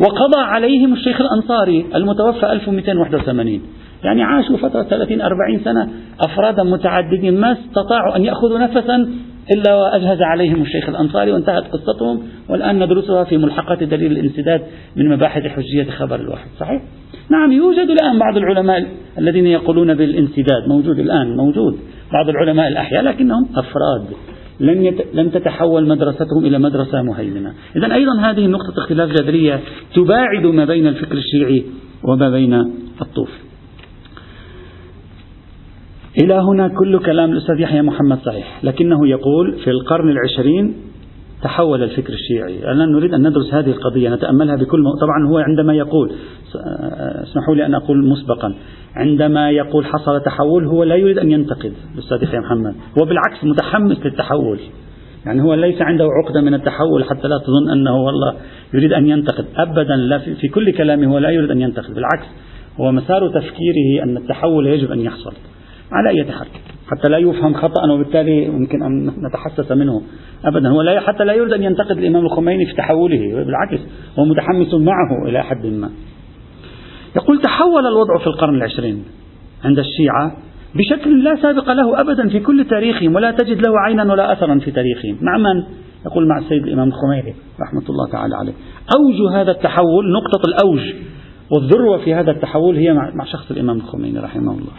وقضى 0.00 0.40
عليهم 0.40 0.92
الشيخ 0.92 1.20
الأنصاري 1.20 1.86
المتوفى 1.94 2.52
1281 2.52 3.60
يعني 4.04 4.22
عاشوا 4.22 4.56
فترة 4.56 4.82
30 4.82 5.20
40 5.20 5.60
سنة 5.64 5.88
أفرادا 6.20 6.62
متعددين 6.62 7.40
ما 7.40 7.52
استطاعوا 7.52 8.16
أن 8.16 8.24
يأخذوا 8.24 8.58
نفسا 8.58 9.08
إلا 9.50 9.74
وأجهز 9.76 10.22
عليهم 10.22 10.62
الشيخ 10.62 10.88
الأنصاري 10.88 11.32
وانتهت 11.32 11.64
قصتهم 11.64 12.22
والآن 12.48 12.84
ندرسها 12.84 13.24
في 13.24 13.36
ملحقات 13.36 13.82
دليل 13.82 14.12
الانسداد 14.12 14.62
من 14.96 15.08
مباحث 15.08 15.42
حجية 15.42 15.90
خبر 15.90 16.20
الواحد. 16.20 16.48
صحيح؟ 16.60 16.82
نعم 17.30 17.52
يوجد 17.52 17.90
الآن 17.90 18.18
بعض 18.18 18.36
العلماء 18.36 18.86
الذين 19.18 19.46
يقولون 19.46 19.94
بالانسداد. 19.94 20.68
موجود 20.68 20.98
الآن 20.98 21.36
موجود. 21.36 21.78
بعض 22.12 22.28
العلماء 22.28 22.68
الأحياء 22.68 23.02
لكنهم 23.02 23.48
أفراد. 23.56 24.04
لم 24.60 24.84
يت... 24.84 25.06
لم 25.14 25.28
تتحول 25.28 25.88
مدرستهم 25.88 26.44
إلى 26.44 26.58
مدرسة 26.58 27.02
مهيمنة. 27.02 27.52
إذا 27.76 27.94
أيضا 27.94 28.20
هذه 28.20 28.46
نقطة 28.46 28.78
اختلاف 28.78 29.10
جذرية 29.10 29.60
تباعد 29.94 30.46
ما 30.46 30.64
بين 30.64 30.86
الفكر 30.86 31.16
الشيعي 31.16 31.64
وما 32.04 32.30
بين 32.30 32.54
الطوفي. 33.00 33.41
إلى 36.18 36.34
هنا 36.34 36.68
كل 36.68 36.98
كلام 36.98 37.32
الأستاذ 37.32 37.60
يحيى 37.60 37.82
محمد 37.82 38.18
صحيح. 38.18 38.64
لكنه 38.64 39.08
يقول 39.08 39.52
في 39.64 39.70
القرن 39.70 40.08
العشرين 40.10 40.74
تحول 41.42 41.82
الفكر 41.82 42.12
الشيعي. 42.12 42.72
الآن 42.72 42.92
نريد 42.92 43.14
أن 43.14 43.28
ندرس 43.28 43.54
هذه 43.54 43.70
القضية 43.70 44.08
نتأملها 44.08 44.56
بكل 44.56 44.80
م... 44.80 44.90
طبعا 45.00 45.28
هو 45.30 45.38
عندما 45.38 45.74
يقول 45.74 46.12
اسمحوا 47.22 47.54
لي 47.54 47.66
أن 47.66 47.74
أقول 47.74 48.08
مسبقا 48.08 48.54
عندما 48.96 49.50
يقول 49.50 49.84
حصل 49.86 50.20
تحول 50.20 50.66
هو 50.66 50.84
لا 50.84 50.96
يريد 50.96 51.18
أن 51.18 51.30
ينتقد 51.30 51.72
الأستاذ 51.94 52.22
يحيى 52.22 52.40
محمد. 52.40 52.74
هو 53.00 53.06
بالعكس 53.06 53.44
متحمس 53.44 54.06
للتحول. 54.06 54.58
يعني 55.26 55.42
هو 55.42 55.54
ليس 55.54 55.82
عنده 55.82 56.04
عقدة 56.04 56.40
من 56.40 56.54
التحول 56.54 57.04
حتى 57.04 57.28
لا 57.28 57.38
تظن 57.38 57.70
أنه 57.72 57.96
والله 57.96 58.34
يريد 58.74 58.92
أن 58.92 59.08
ينتقد. 59.08 59.44
أبدا 59.56 59.96
لا 59.96 60.18
في, 60.18 60.34
في 60.34 60.48
كل 60.48 60.72
كلامه 60.72 61.06
هو 61.06 61.18
لا 61.18 61.30
يريد 61.30 61.50
أن 61.50 61.60
ينتقد. 61.60 61.94
بالعكس 61.94 62.26
هو 62.80 62.92
مسار 62.92 63.28
تفكيره 63.28 64.02
أن 64.02 64.16
التحول 64.16 64.66
يجب 64.66 64.92
أن 64.92 65.00
يحصل. 65.00 65.32
على 65.92 66.08
أي 66.08 66.32
حال 66.32 66.46
حتى 66.90 67.08
لا 67.08 67.18
يفهم 67.18 67.54
خطأ 67.54 67.90
وبالتالي 67.90 68.48
ممكن 68.48 68.82
أن 68.82 69.06
نتحسس 69.06 69.72
منه. 69.72 70.02
أبدا 70.44 70.68
هو 70.68 70.82
لا 70.82 71.00
حتى 71.00 71.24
لا 71.24 71.32
يريد 71.32 71.52
أن 71.52 71.62
ينتقد 71.62 71.98
الإمام 71.98 72.24
الخميني 72.24 72.66
في 72.66 72.72
تحوله 72.74 73.44
بالعكس 73.44 73.80
هو 74.18 74.24
متحمس 74.24 74.74
معه 74.74 75.28
إلى 75.28 75.42
حد 75.42 75.66
ما. 75.66 75.90
يقول 77.16 77.40
تحول 77.40 77.86
الوضع 77.86 78.18
في 78.18 78.26
القرن 78.26 78.54
العشرين 78.54 79.04
عند 79.64 79.78
الشيعة 79.78 80.36
بشكل 80.74 81.24
لا 81.24 81.36
سابق 81.42 81.72
له 81.72 82.00
أبدا 82.00 82.28
في 82.28 82.40
كل 82.40 82.64
تاريخهم 82.64 83.14
ولا 83.14 83.30
تجد 83.30 83.66
له 83.66 83.80
عينا 83.86 84.12
ولا 84.12 84.32
أثرا 84.32 84.58
في 84.58 84.70
تاريخهم. 84.70 85.18
مع 85.20 85.38
من؟ 85.38 85.62
يقول 86.06 86.28
مع 86.28 86.38
السيد 86.38 86.62
الإمام 86.62 86.88
الخميني 86.88 87.34
رحمة 87.60 87.90
الله 87.90 88.10
تعالى 88.12 88.36
عليه. 88.36 88.52
أوج 88.96 89.34
هذا 89.34 89.50
التحول 89.50 90.12
نقطة 90.12 90.46
الأوج 90.48 90.94
والذروة 91.50 91.98
في 92.04 92.14
هذا 92.14 92.30
التحول 92.30 92.76
هي 92.76 92.92
مع 92.92 93.24
شخص 93.24 93.50
الإمام 93.50 93.76
الخميني 93.76 94.18
رحمه 94.18 94.52
الله. 94.52 94.72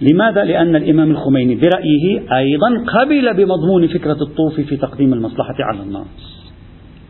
لماذا؟ 0.00 0.44
لأن 0.44 0.76
الإمام 0.76 1.10
الخميني 1.10 1.54
برأيه 1.54 2.36
أيضا 2.36 2.84
قبل 2.86 3.34
بمضمون 3.34 3.86
فكرة 3.86 4.16
الطوفي 4.22 4.64
في 4.64 4.76
تقديم 4.76 5.12
المصلحة 5.12 5.54
على 5.60 5.82
الناس 5.82 6.44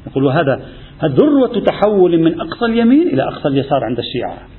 يقول 0.07 0.27
هذا 0.27 0.63
ذروة 1.05 1.61
تحول 1.67 2.19
من 2.19 2.41
أقصى 2.41 2.65
اليمين 2.65 3.09
إلى 3.09 3.23
أقصى 3.23 3.49
اليسار 3.49 3.85
عند 3.85 3.99
الشيعة 3.99 4.54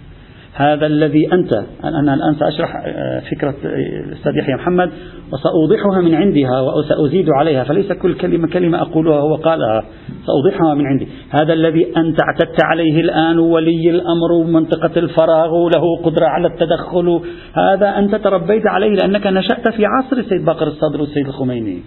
هذا 0.56 0.86
الذي 0.86 1.34
أنت 1.34 1.54
أنا 1.84 2.14
الآن 2.14 2.36
سأشرح 2.40 2.84
آه، 2.86 3.20
فكرة 3.32 3.56
آه، 3.66 4.06
الأستاذ 4.08 4.38
يحيى 4.38 4.56
محمد 4.56 4.92
وسأوضحها 5.34 6.02
من 6.02 6.16
عندها 6.16 6.62
وسأزيد 6.62 7.30
عليها 7.30 7.64
فليس 7.64 7.92
كل 7.92 8.14
كلمة 8.14 8.48
كلمة 8.48 8.82
أقولها 8.82 9.20
هو 9.20 9.36
قالها 9.36 9.84
سأوضحها 10.26 10.74
من 10.74 10.88
عندي. 10.88 11.08
هذا 11.30 11.54
الذي 11.54 11.98
أنت 11.98 12.18
اعتدت 12.22 12.64
عليه 12.64 13.02
الآن 13.02 13.40
ولي 13.40 13.90
الأمر 13.90 14.32
ومنطقة 14.32 15.00
الفراغ 15.00 15.54
وله 15.54 16.02
قدرة 16.04 16.26
على 16.26 16.48
التدخل. 16.48 17.22
هذا 17.54 17.98
أنت 17.98 18.16
تربيت 18.16 18.68
عليه 18.68 18.96
لأنك 18.96 19.28
نشأت 19.28 19.70
في 19.70 19.86
عصر 19.86 20.18
السيد 20.18 20.46
باقر 20.46 20.68
الصدر 20.68 21.02
والسيد 21.02 21.28
الخميني. 21.28 21.80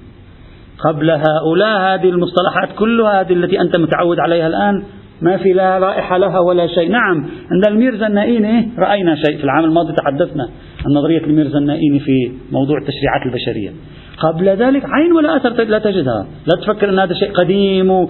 قبل 0.79 1.11
هؤلاء 1.11 1.81
هذه 1.81 2.09
المصطلحات 2.11 2.69
كلها 2.79 3.21
هذه 3.21 3.33
التي 3.33 3.61
أنت 3.61 3.77
متعود 3.77 4.19
عليها 4.19 4.47
الآن 4.47 4.83
ما 5.23 5.37
في 5.37 5.53
لا 5.53 5.79
رائحة 5.79 6.19
لها 6.19 6.41
ولا 6.41 6.67
شيء. 6.67 6.91
نعم 6.91 7.27
عند 7.53 7.67
الميرزا 7.69 8.07
النائيني 8.07 8.69
رأينا 8.79 9.15
شيء 9.15 9.37
في 9.39 9.45
العام 9.45 9.65
الماضي 9.65 9.93
تحدثنا 9.93 10.49
عن 10.87 10.93
نظرية 10.93 11.25
الميرزا 11.25 11.59
النائيني 11.59 12.01
في 12.01 12.33
موضوع 12.53 12.79
التشريعات 12.79 13.23
البشرية. 13.27 13.71
قبل 14.19 14.49
ذلك 14.49 14.83
عين 14.85 15.13
ولا 15.13 15.37
أثر 15.37 15.65
لا 15.65 15.79
تجدها. 15.79 16.27
لا 16.47 16.63
تفكر 16.63 16.91
أن 16.91 16.99
هذا 16.99 17.15
شيء 17.15 17.33
قديم 17.33 18.07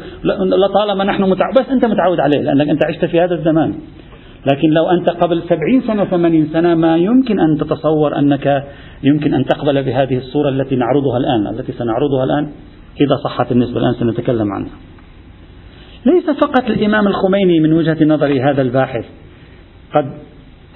لطالما 0.64 1.04
نحن 1.04 1.22
متعود 1.22 1.54
بس 1.60 1.70
أنت 1.70 1.84
متعود 1.84 2.20
عليه 2.20 2.38
لأنك 2.38 2.68
أنت 2.68 2.84
عشت 2.84 3.04
في 3.04 3.20
هذا 3.20 3.34
الزمان. 3.34 3.74
لكن 4.52 4.70
لو 4.70 4.86
أنت 4.90 5.10
قبل 5.10 5.42
سبعين 5.42 5.82
سنة 5.86 6.04
ثمانين 6.04 6.46
سنة 6.52 6.74
ما 6.74 6.96
يمكن 6.96 7.40
أن 7.40 7.58
تتصور 7.58 8.18
أنك 8.18 8.64
يمكن 9.02 9.34
أن 9.34 9.44
تقبل 9.44 9.82
بهذه 9.82 10.16
الصورة 10.16 10.48
التي 10.48 10.76
نعرضها 10.76 11.18
الآن 11.18 11.54
التي 11.54 11.72
سنعرضها 11.72 12.24
الآن 12.24 12.52
إذا 13.00 13.16
صحت 13.24 13.52
النسبة 13.52 13.80
الآن 13.80 13.94
سنتكلم 13.94 14.52
عنها. 14.52 14.70
ليس 16.06 16.30
فقط 16.30 16.64
الإمام 16.70 17.06
الخميني 17.06 17.60
من 17.60 17.72
وجهة 17.72 18.04
نظري 18.04 18.40
هذا 18.42 18.62
الباحث 18.62 19.04
قد 19.94 20.12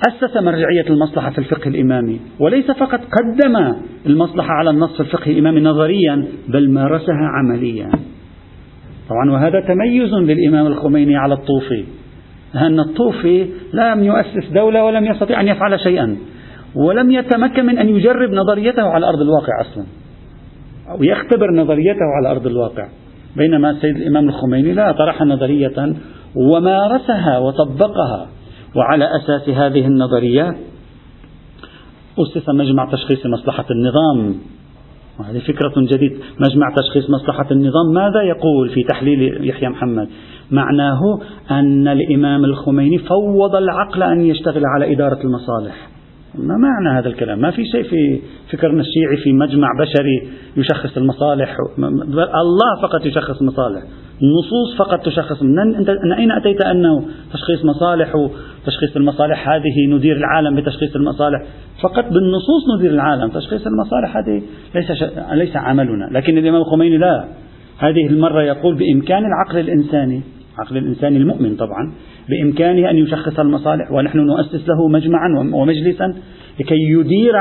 أسس 0.08 0.36
مرجعية 0.36 0.86
المصلحة 0.90 1.30
في 1.30 1.38
الفقه 1.38 1.68
الإمامي 1.68 2.20
وليس 2.40 2.70
فقط 2.70 3.00
قدم 3.00 3.74
المصلحة 4.06 4.52
على 4.52 4.70
النص 4.70 4.92
في 4.92 5.00
الفقه 5.00 5.30
الإمامي 5.30 5.60
نظريا 5.60 6.28
بل 6.48 6.70
مارسها 6.70 7.28
عمليا. 7.38 7.90
طبعا 9.08 9.30
وهذا 9.30 9.60
تميز 9.60 10.14
للإمام 10.14 10.66
الخميني 10.66 11.16
على 11.16 11.34
الطوفي 11.34 11.84
لأن 12.54 12.80
الطوفي 12.80 13.46
لم 13.72 14.04
يؤسس 14.04 14.48
دولة 14.54 14.84
ولم 14.84 15.04
يستطيع 15.04 15.40
أن 15.40 15.48
يفعل 15.48 15.80
شيئا 15.80 16.16
ولم 16.74 17.10
يتمكن 17.10 17.66
من 17.66 17.78
أن 17.78 17.88
يجرب 17.88 18.30
نظريته 18.30 18.82
على 18.82 19.06
أرض 19.06 19.20
الواقع 19.20 19.60
أصلا 19.60 19.84
أو 20.90 21.02
يختبر 21.02 21.50
نظريته 21.56 22.04
على 22.16 22.30
أرض 22.30 22.46
الواقع. 22.46 22.88
بينما 23.36 23.70
السيد 23.70 23.96
الإمام 23.96 24.28
الخميني 24.28 24.72
لا 24.72 24.92
طرح 24.92 25.22
نظرية 25.22 25.94
ومارسها 26.34 27.38
وطبقها 27.38 28.26
وعلى 28.76 29.08
أساس 29.16 29.48
هذه 29.48 29.86
النظرية 29.86 30.56
أسس 32.18 32.48
مجمع 32.48 32.90
تشخيص 32.92 33.26
مصلحة 33.26 33.64
النظام. 33.70 34.34
وهذه 35.20 35.38
فكرة 35.38 35.72
جديدة 35.76 36.16
مجمع 36.40 36.66
تشخيص 36.76 37.10
مصلحة 37.10 37.46
النظام. 37.50 37.92
ماذا 37.94 38.22
يقول 38.22 38.68
في 38.68 38.82
تحليل 38.82 39.48
يحيى 39.48 39.68
محمد؟ 39.68 40.08
معناه 40.50 41.00
أن 41.50 41.88
الإمام 41.88 42.44
الخميني 42.44 42.98
فوض 42.98 43.56
العقل 43.56 44.02
أن 44.02 44.26
يشتغل 44.26 44.62
على 44.66 44.92
إدارة 44.92 45.18
المصالح. 45.24 45.91
ما 46.34 46.56
معنى 46.56 46.98
هذا 46.98 47.08
الكلام؟ 47.08 47.38
ما 47.38 47.50
في 47.50 47.64
شيء 47.64 47.82
في 47.82 48.20
فكرنا 48.52 48.80
الشيعي 48.80 49.16
في 49.24 49.32
مجمع 49.32 49.68
بشري 49.80 50.28
يشخص 50.56 50.96
المصالح. 50.96 51.56
الله 52.18 52.82
فقط 52.82 53.06
يشخص 53.06 53.40
المصالح 53.40 53.82
النصوص 54.22 54.76
فقط 54.78 55.06
تشخص. 55.06 55.42
من 55.42 56.12
أين 56.18 56.32
أتيت 56.32 56.64
أنه 56.64 57.04
تشخيص 57.32 57.64
مصالح 57.64 58.14
وتشخيص 58.16 58.96
المصالح 58.96 59.48
هذه 59.48 59.86
ندير 59.88 60.16
العالم 60.16 60.56
بتشخيص 60.56 60.96
المصالح؟ 60.96 61.42
فقط 61.82 62.04
بالنصوص 62.04 62.62
ندير 62.78 62.90
العالم. 62.90 63.28
تشخيص 63.28 63.66
المصالح 63.66 64.16
هذه 64.16 64.42
ليس 64.74 64.92
ش... 64.92 65.04
ليس 65.32 65.56
عملنا. 65.56 66.08
لكن 66.12 66.38
الإمام 66.38 66.60
الخميني 66.60 66.98
لا. 66.98 67.24
هذه 67.78 68.06
المرة 68.06 68.42
يقول 68.42 68.74
بإمكان 68.74 69.24
العقل 69.24 69.58
الإنساني. 69.58 70.22
عقل 70.58 70.76
الإنسان 70.76 71.16
المؤمن 71.16 71.56
طبعا. 71.56 71.92
بإمكانه 72.28 72.90
أن 72.90 72.96
يشخص 72.96 73.38
المصالح 73.38 73.92
ونحن 73.92 74.18
نؤسس 74.18 74.68
له 74.68 74.88
مجمعا 74.88 75.28
ومجلسا 75.52 76.14
لكي 76.60 76.74
يدير 76.74 77.34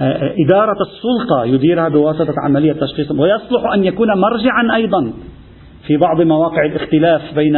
آه، 0.00 0.34
إدارة 0.46 0.76
السلطة 0.80 1.44
يديرها 1.44 1.88
بواسطة 1.88 2.34
عملية 2.44 2.72
تشخيص 2.72 3.10
ويصلح 3.10 3.72
أن 3.74 3.84
يكون 3.84 4.08
مرجعا 4.08 4.76
أيضا 4.76 5.12
في 5.86 5.96
بعض 5.96 6.20
مواقع 6.20 6.64
الاختلاف 6.64 7.34
بين 7.34 7.56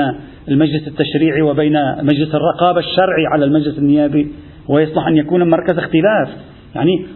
المجلس 0.48 0.88
التشريعي 0.88 1.42
وبين 1.42 1.72
مجلس 2.02 2.34
الرقابة 2.34 2.80
الشرعي 2.80 3.26
على 3.32 3.44
المجلس 3.44 3.78
النيابي 3.78 4.32
ويصلح 4.68 5.06
أن 5.06 5.16
يكون 5.16 5.50
مركز 5.50 5.78
اختلاف. 5.78 6.28
يعني 6.74 7.06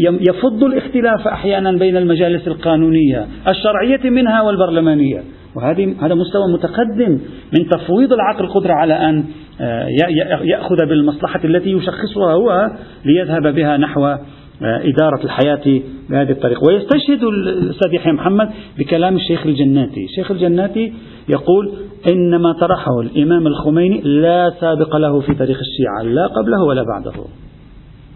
يفض 0.00 0.64
الاختلاف 0.64 1.28
أحيانا 1.28 1.72
بين 1.72 1.96
المجالس 1.96 2.48
القانونية 2.48 3.26
الشرعية 3.48 4.10
منها 4.10 4.42
والبرلمانية. 4.42 5.22
وهذه 5.56 5.94
هذا 6.00 6.14
مستوى 6.14 6.52
متقدم 6.52 7.18
من 7.58 7.68
تفويض 7.68 8.12
العقل 8.12 8.44
القدرة 8.44 8.72
على 8.72 8.94
أن 8.94 9.24
آه، 9.60 9.88
يأخذ 10.44 10.76
بالمصلحة 10.88 11.40
التي 11.44 11.70
يشخصها 11.70 12.32
هو 12.32 12.70
ليذهب 13.04 13.54
بها 13.54 13.76
نحو 13.76 14.06
آه، 14.06 14.18
إدارة 14.62 15.24
الحياة 15.24 15.82
بهذه 16.10 16.30
الطريقة. 16.30 16.66
ويستشهد 16.66 17.22
الأستاذ 17.24 17.94
يحيى 17.94 18.12
محمد 18.12 18.50
بكلام 18.78 19.16
الشيخ 19.16 19.46
الجناتي. 19.46 20.04
الشيخ 20.04 20.30
الجناتي 20.30 20.92
يقول 21.28 21.72
إن 22.08 22.36
ما 22.36 22.52
طرحه 22.52 23.00
الإمام 23.00 23.46
الخميني 23.46 24.00
لا 24.00 24.54
سابق 24.60 24.96
له 24.96 25.20
في 25.20 25.34
تاريخ 25.34 25.58
الشيعة 25.58 26.14
لا 26.14 26.26
قبله 26.26 26.62
ولا 26.62 26.82
بعده. 26.82 27.12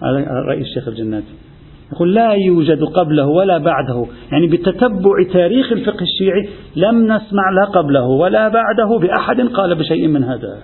هذا 0.03 0.27
رأي 0.49 0.61
الشيخ 0.61 0.89
الجناتي. 0.89 1.48
يقول 1.93 2.15
لا 2.15 2.33
يوجد 2.33 2.85
قبله 2.85 3.27
ولا 3.27 3.59
بعده. 3.59 4.07
يعني 4.33 4.47
بتتبع 4.47 5.11
تاريخ 5.33 5.73
الفقه 5.73 6.03
الشيعي 6.03 6.49
لم 6.77 7.05
نسمع 7.05 7.51
لا 7.51 7.65
قبله 7.65 8.07
ولا 8.07 8.49
بعده 8.49 8.99
بأحد 8.99 9.41
قال 9.41 9.75
بشيء 9.75 10.09
من 10.09 10.25
هذا. 10.25 10.59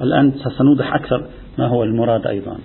الآن 0.00 0.32
سنوضح 0.58 0.94
أكثر 0.94 1.24
ما 1.58 1.66
هو 1.66 1.84
المراد 1.84 2.26
أيضا. 2.26 2.58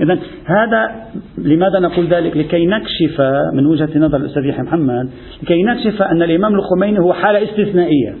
إذا 0.00 0.18
هذا 0.44 1.06
لماذا 1.38 1.78
نقول 1.78 2.06
ذلك؟ 2.06 2.36
لكي 2.36 2.66
نكشف 2.66 3.20
من 3.54 3.66
وجهة 3.66 3.98
نظر 3.98 4.16
الأستاذ 4.16 4.44
يحيى 4.44 4.62
محمد 4.62 5.10
لكي 5.42 5.62
نكشف 5.62 6.02
أن 6.02 6.22
الإمام 6.22 6.54
الخميني 6.54 6.98
هو 6.98 7.12
حالة 7.12 7.44
استثنائية. 7.44 8.14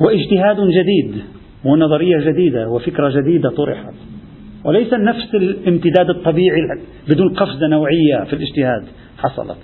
واجتهاد 0.00 0.56
جديد 0.56 1.22
ونظرية 1.64 2.18
جديدة 2.18 2.68
وفكرة 2.68 3.20
جديدة 3.20 3.50
طرحت. 3.50 3.94
وليس 4.64 4.92
نفس 4.92 5.34
الامتداد 5.34 6.10
الطبيعي 6.10 6.60
بدون 7.08 7.34
قفزة 7.34 7.66
نوعية 7.70 8.24
في 8.24 8.32
الاجتهاد 8.32 8.84
حصلت. 9.18 9.58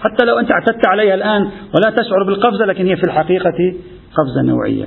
حتى 0.00 0.24
لو 0.24 0.38
أنت 0.38 0.50
اعتدت 0.50 0.86
عليها 0.86 1.14
الآن 1.14 1.42
ولا 1.42 1.90
تشعر 1.96 2.24
بالقفزة 2.26 2.64
لكن 2.64 2.86
هي 2.86 2.96
في 2.96 3.04
الحقيقة 3.04 3.74
قفزة 4.14 4.42
نوعية. 4.44 4.86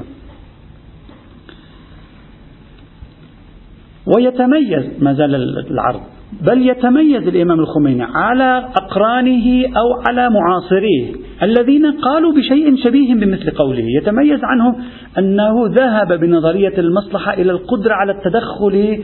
ويتميز 4.15 4.85
ما 4.99 5.13
زال 5.13 5.35
العرض 5.71 6.01
بل 6.41 6.69
يتميز 6.69 7.27
الإمام 7.27 7.59
الخميني 7.59 8.03
على 8.03 8.69
أقرانه 8.81 9.65
أو 9.77 10.01
على 10.07 10.29
معاصريه 10.29 11.11
الذين 11.43 11.91
قالوا 11.91 12.33
بشيء 12.33 12.75
شبيه 12.83 13.13
بمثل 13.13 13.51
قوله. 13.51 13.83
يتميز 14.01 14.39
عنه 14.43 14.75
أنه 15.17 15.67
ذهب 15.67 16.19
بنظرية 16.19 16.73
المصلحة 16.77 17.33
إلى 17.33 17.51
القدرة 17.51 17.93
على 17.93 18.11
التدخل 18.11 19.03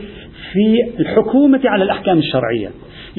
في 0.54 1.00
الحكومة 1.00 1.60
على 1.64 1.84
الأحكام 1.84 2.18
الشرعية. 2.18 2.70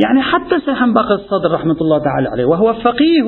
يعني 0.04 0.22
حتى 0.22 0.60
سيحن 0.66 0.94
باقي 0.94 1.16
الصدر 1.16 1.52
رحمة 1.52 1.78
الله 1.82 1.98
تعالى 1.98 2.30
عليه 2.30 2.46
وهو 2.46 2.74
فقيه 2.74 3.24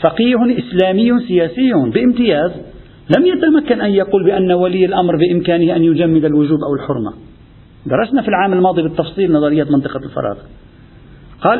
فقيه 0.00 0.36
إسلامي 0.58 1.20
سياسي 1.28 1.72
بامتياز 1.94 2.50
لم 3.18 3.26
يتمكن 3.26 3.80
أن 3.80 3.90
يقول 3.90 4.24
بأن 4.24 4.52
ولي 4.52 4.84
الأمر 4.84 5.16
بإمكانه 5.16 5.76
أن 5.76 5.82
يجمد 5.82 6.24
الوجوب 6.24 6.58
أو 6.68 6.74
الحرمة. 6.74 7.12
درسنا 7.86 8.22
في 8.22 8.28
العام 8.28 8.52
الماضي 8.52 8.82
بالتفصيل 8.82 9.32
نظرية 9.32 9.64
منطقة 9.70 10.00
الفراغ 10.04 10.36
قال 11.40 11.58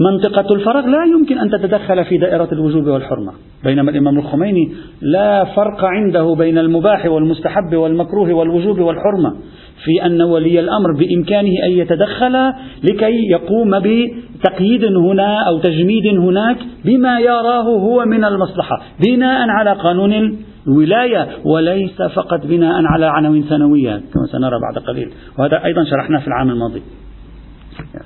منطقة 0.00 0.54
الفراغ 0.54 0.86
لا 0.86 1.04
يمكن 1.04 1.38
أن 1.38 1.50
تتدخل 1.50 2.04
في 2.04 2.18
دائرة 2.18 2.48
الوجوب 2.52 2.86
والحرمة. 2.86 3.32
بينما 3.64 3.90
الإمام 3.90 4.18
الخميني 4.18 4.72
لا 5.00 5.44
فرق 5.44 5.84
عنده 5.84 6.34
بين 6.34 6.58
المباح 6.58 7.06
والمستحب 7.06 7.74
والمكروه 7.74 8.32
والوجوب 8.32 8.78
والحرمة 8.78 9.32
في 9.84 10.06
أن 10.06 10.22
ولي 10.22 10.60
الأمر 10.60 10.92
بإمكانه 10.98 11.52
أن 11.66 11.70
يتدخل 11.70 12.52
لكي 12.84 13.30
يقوم 13.30 13.70
بتقييد 13.78 14.84
هنا 14.84 15.48
أو 15.48 15.58
تجميد 15.58 16.06
هناك 16.06 16.56
بما 16.84 17.20
يراه 17.20 17.62
هو 17.62 18.04
من 18.04 18.24
المصلحة 18.24 18.82
بناء 19.06 19.48
على 19.48 19.72
قانون 19.72 20.38
الولاية 20.66 21.28
وليس 21.44 22.02
فقط 22.02 22.46
بناء 22.46 22.82
على 22.84 23.06
عناوين 23.06 23.42
ثانوية 23.42 23.90
كما 23.90 24.26
سنرى 24.32 24.60
بعد 24.60 24.84
قليل. 24.84 25.10
وهذا 25.38 25.64
أيضا 25.64 25.84
شرحناه 25.84 26.20
في 26.20 26.26
العام 26.26 26.50
الماضي. 26.50 26.82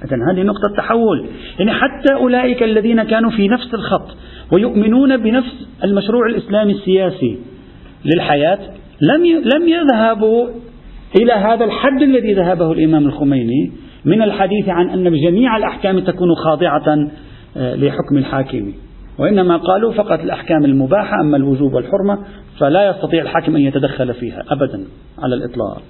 إذا 0.05 0.17
هذه 0.33 0.43
نقطة 0.43 0.77
تحول. 0.77 1.27
يعني 1.59 1.73
حتى 1.73 2.15
أولئك 2.15 2.63
الذين 2.63 3.03
كانوا 3.03 3.31
في 3.31 3.49
نفس 3.49 3.75
الخط 3.75 4.17
ويؤمنون 4.53 5.17
بنفس 5.17 5.69
المشروع 5.85 6.27
الإسلامي 6.27 6.73
السياسي 6.73 7.39
للحياة 8.05 8.59
لم 9.01 9.25
لم 9.55 9.69
يذهبوا 9.69 10.49
إلى 11.21 11.33
هذا 11.33 11.65
الحد 11.65 12.03
الذي 12.03 12.35
ذهبه 12.35 12.73
الإمام 12.73 13.07
الخميني 13.07 13.73
من 14.05 14.23
الحديث 14.23 14.69
عن 14.69 14.91
أن 14.91 15.17
جميع 15.17 15.57
الأحكام 15.57 16.01
تكون 16.01 16.35
خاضعة 16.35 17.11
آه، 17.57 17.75
لحكم 17.75 18.17
الحاكم. 18.17 18.73
وإنما 19.19 19.57
قالوا 19.57 19.93
فقط 19.93 20.21
الأحكام 20.21 20.65
المباحة 20.65 21.21
أما 21.21 21.37
الوجوب 21.37 21.75
والحرمة 21.75 22.19
فلا 22.59 22.91
يستطيع 22.91 23.23
الحاكم 23.23 23.57
أن 23.57 23.63
يتدخل 23.63 24.15
فيها 24.15 24.45
أبدا 24.49 24.85
على 25.19 25.35
الإطلاق. 25.35 25.83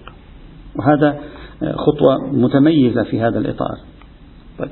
وهذا 0.79 1.19
خطوة 1.63 2.33
متميزة 2.33 3.03
في 3.03 3.21
هذا 3.21 3.39
الإطار 3.39 3.77
طيب. 4.59 4.71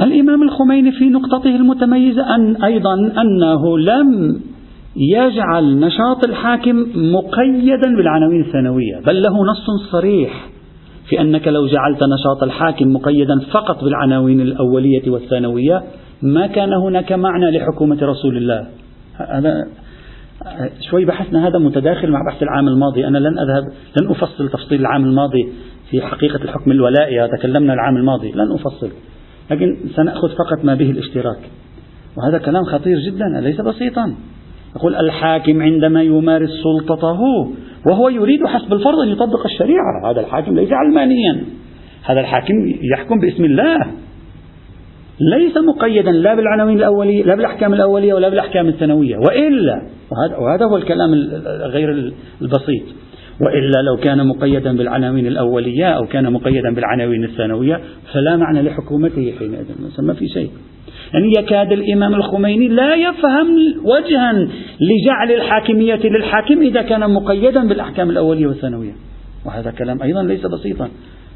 الإمام 0.00 0.42
الخميني 0.42 0.92
في 0.92 1.04
نقطته 1.04 1.56
المتميزة 1.56 2.34
أن 2.34 2.62
أيضا 2.64 2.94
أنه 2.94 3.78
لم 3.78 4.40
يجعل 4.96 5.80
نشاط 5.80 6.24
الحاكم 6.24 6.86
مقيدا 6.94 7.96
بالعناوين 7.96 8.40
الثانوية 8.40 9.00
بل 9.06 9.22
له 9.22 9.44
نص 9.44 9.90
صريح 9.92 10.48
في 11.08 11.20
أنك 11.20 11.48
لو 11.48 11.66
جعلت 11.66 12.02
نشاط 12.02 12.42
الحاكم 12.42 12.92
مقيدا 12.92 13.40
فقط 13.50 13.84
بالعناوين 13.84 14.40
الأولية 14.40 15.10
والثانوية 15.10 15.82
ما 16.22 16.46
كان 16.46 16.72
هناك 16.72 17.12
معنى 17.12 17.50
لحكومة 17.50 17.98
رسول 18.02 18.36
الله 18.36 18.66
هذا 19.16 19.66
شوي 20.90 21.04
بحثنا 21.04 21.48
هذا 21.48 21.58
متداخل 21.58 22.10
مع 22.10 22.20
بحث 22.30 22.42
العام 22.42 22.68
الماضي. 22.68 23.06
أنا 23.06 23.18
لن 23.18 23.38
أذهب 23.38 23.64
لن 24.00 24.10
أفصل 24.10 24.48
تفصيل 24.48 24.80
العام 24.80 25.04
الماضي 25.04 25.48
في 25.90 26.00
حقيقة 26.02 26.44
الحكم 26.44 26.70
الولائي 26.70 27.28
تكلمنا 27.38 27.74
العام 27.74 27.96
الماضي. 27.96 28.32
لن 28.32 28.52
أفصل. 28.52 28.90
لكن 29.50 29.76
سنأخذ 29.96 30.28
فقط 30.28 30.64
ما 30.64 30.74
به 30.74 30.90
الاشتراك. 30.90 31.40
وهذا 32.16 32.38
كلام 32.38 32.64
خطير 32.64 32.98
جدا 32.98 33.40
ليس 33.40 33.60
بسيطا؟ 33.60 34.14
يقول 34.76 34.94
الحاكم 34.94 35.62
عندما 35.62 36.02
يمارس 36.02 36.50
سلطته 36.50 37.20
وهو 37.86 38.08
يريد 38.08 38.46
حسب 38.46 38.72
الفرض 38.72 38.98
أن 38.98 39.08
يطبق 39.08 39.44
الشريعة 39.44 40.10
هذا 40.10 40.20
الحاكم 40.20 40.54
ليس 40.54 40.68
علمانيا. 40.72 41.44
هذا 42.04 42.20
الحاكم 42.20 42.54
يحكم 42.92 43.20
باسم 43.20 43.44
الله. 43.44 43.86
ليس 45.20 45.56
مقيدا 45.56 46.10
لا 46.10 46.34
بالعناوين 46.34 46.78
الأولية 46.78 47.24
لا 47.24 47.34
بالأحكام 47.34 47.74
الأولية 47.74 48.14
ولا 48.14 48.28
بالأحكام 48.28 48.68
الثانوية 48.68 49.16
وإلا 49.16 49.82
وهذا, 50.10 50.36
وهذا 50.36 50.64
هو 50.66 50.76
الكلام 50.76 51.14
غير 51.62 52.12
البسيط. 52.42 52.82
وإلا 53.40 53.82
لو 53.82 53.96
كان 53.96 54.26
مقيدا 54.26 54.76
بالعناوين 54.76 55.26
الأولية 55.26 55.86
أو 55.86 56.06
كان 56.06 56.32
مقيدا 56.32 56.74
بالعناوين 56.74 57.24
الثانوية 57.24 57.80
فلا 58.12 58.36
معنى 58.36 58.62
لحكومته 58.62 59.32
حينئذ 59.38 59.66
ما 59.98 60.14
في 60.14 60.28
شيء. 60.28 60.50
يعني 61.14 61.32
يكاد 61.38 61.72
الإمام 61.72 62.14
الخميني 62.14 62.68
لا 62.68 62.94
يفهم 62.94 63.46
وجها 63.84 64.32
لجعل 64.80 65.32
الحاكمية 65.34 66.00
للحاكم 66.04 66.62
إذا 66.62 66.82
كان 66.82 67.10
مقيدا 67.10 67.68
بالأحكام 67.68 68.10
الأولية 68.10 68.46
والثانوية. 68.46 68.92
وهذا 69.46 69.70
كلام 69.70 70.02
أيضا 70.02 70.22
ليس 70.22 70.46
بسيطا. 70.46 70.88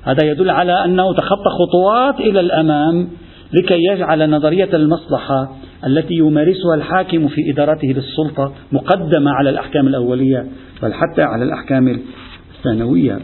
هذا 0.03 0.25
يدل 0.25 0.51
على 0.51 0.85
أنه 0.85 1.15
تخطى 1.15 1.51
خطوات 1.59 2.21
إلى 2.21 2.41
الأمام 2.41 3.09
لكي 3.53 3.79
يجعل 3.93 4.31
نظرية 4.31 4.69
المصلحة 4.75 5.57
التي 5.87 6.15
يمارسها 6.15 6.75
الحاكم 6.75 7.29
في 7.29 7.51
إدارته 7.53 7.89
للسلطة 7.89 8.53
مقدمة 8.73 9.31
على 9.31 9.51
الأحكام 9.51 9.87
الأولية 9.87 10.47
بل 10.83 10.93
حتى 10.93 11.23
على 11.23 11.45
الأحكام 11.45 12.01
الثانوية. 12.57 13.19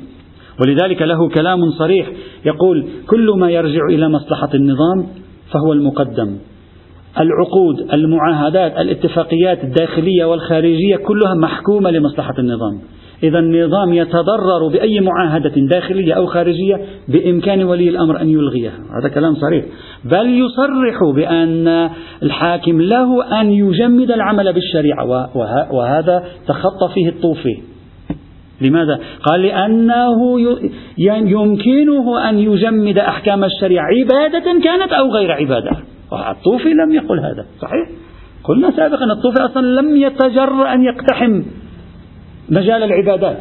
ولذلك 0.61 1.03
له 1.03 1.29
كلام 1.29 1.71
صريح 1.71 2.11
يقول 2.47 2.89
كل 3.07 3.31
ما 3.39 3.51
يرجع 3.51 3.87
إلى 3.91 4.09
مصلحة 4.09 4.51
النظام 4.55 5.07
فهو 5.53 5.73
المقدم. 5.73 6.39
العقود 7.21 7.93
المعاهدات 7.93 8.79
الاتفاقيات 8.79 9.65
الداخلية 9.65 10.25
والخارجية 10.25 10.97
كلها 10.97 11.35
محكومة 11.35 11.91
لمصلحة 11.91 12.35
النظام. 12.39 12.81
إذا 13.25 13.39
النظام 13.39 13.95
يتضرر 13.95 14.69
بأي 14.73 15.01
معاهدة 15.01 15.53
داخلية 15.57 16.13
أو 16.13 16.27
خارجية 16.27 16.81
بإمكان 17.09 17.65
ولي 17.65 17.89
الأمر 17.89 18.21
أن 18.21 18.29
يلغيها. 18.29 18.73
هذا 19.01 19.09
كلام 19.15 19.35
صريح. 19.35 19.65
بل 20.05 20.29
يصرح 20.29 21.15
بأن 21.15 21.91
الحاكم 22.23 22.81
له 22.81 23.41
أن 23.41 23.53
يجمد 23.53 24.11
العمل 24.11 24.53
بالشريعة 24.53 25.05
وهذا 25.73 26.25
تخطى 26.49 26.95
فيه 26.95 27.09
الطوفي 27.09 27.57
لماذا؟ 28.61 28.99
قال 29.23 29.43
لأنه 29.43 30.41
يمكنه 30.99 32.31
أن 32.31 32.39
يجمد 32.39 32.99
أحكام 32.99 33.45
الشريعة 33.45 33.85
عبادة 33.85 34.61
كانت 34.65 34.93
أو 34.93 35.13
غير 35.13 35.33
عبادة. 35.33 35.71
الطوفي 36.31 36.69
لم 36.69 36.95
يقل 36.95 37.21
هذا. 37.21 37.45
صحيح؟ 37.61 37.89
قلنا 38.45 38.71
سابقا 38.71 39.05
الطوفي 39.05 39.41
أصلا 39.41 39.81
لم 39.81 39.97
يتجرأ 39.97 40.75
أن 40.75 40.85
يقتحم. 40.85 41.43
مجال 42.49 42.83
العبادات. 42.83 43.37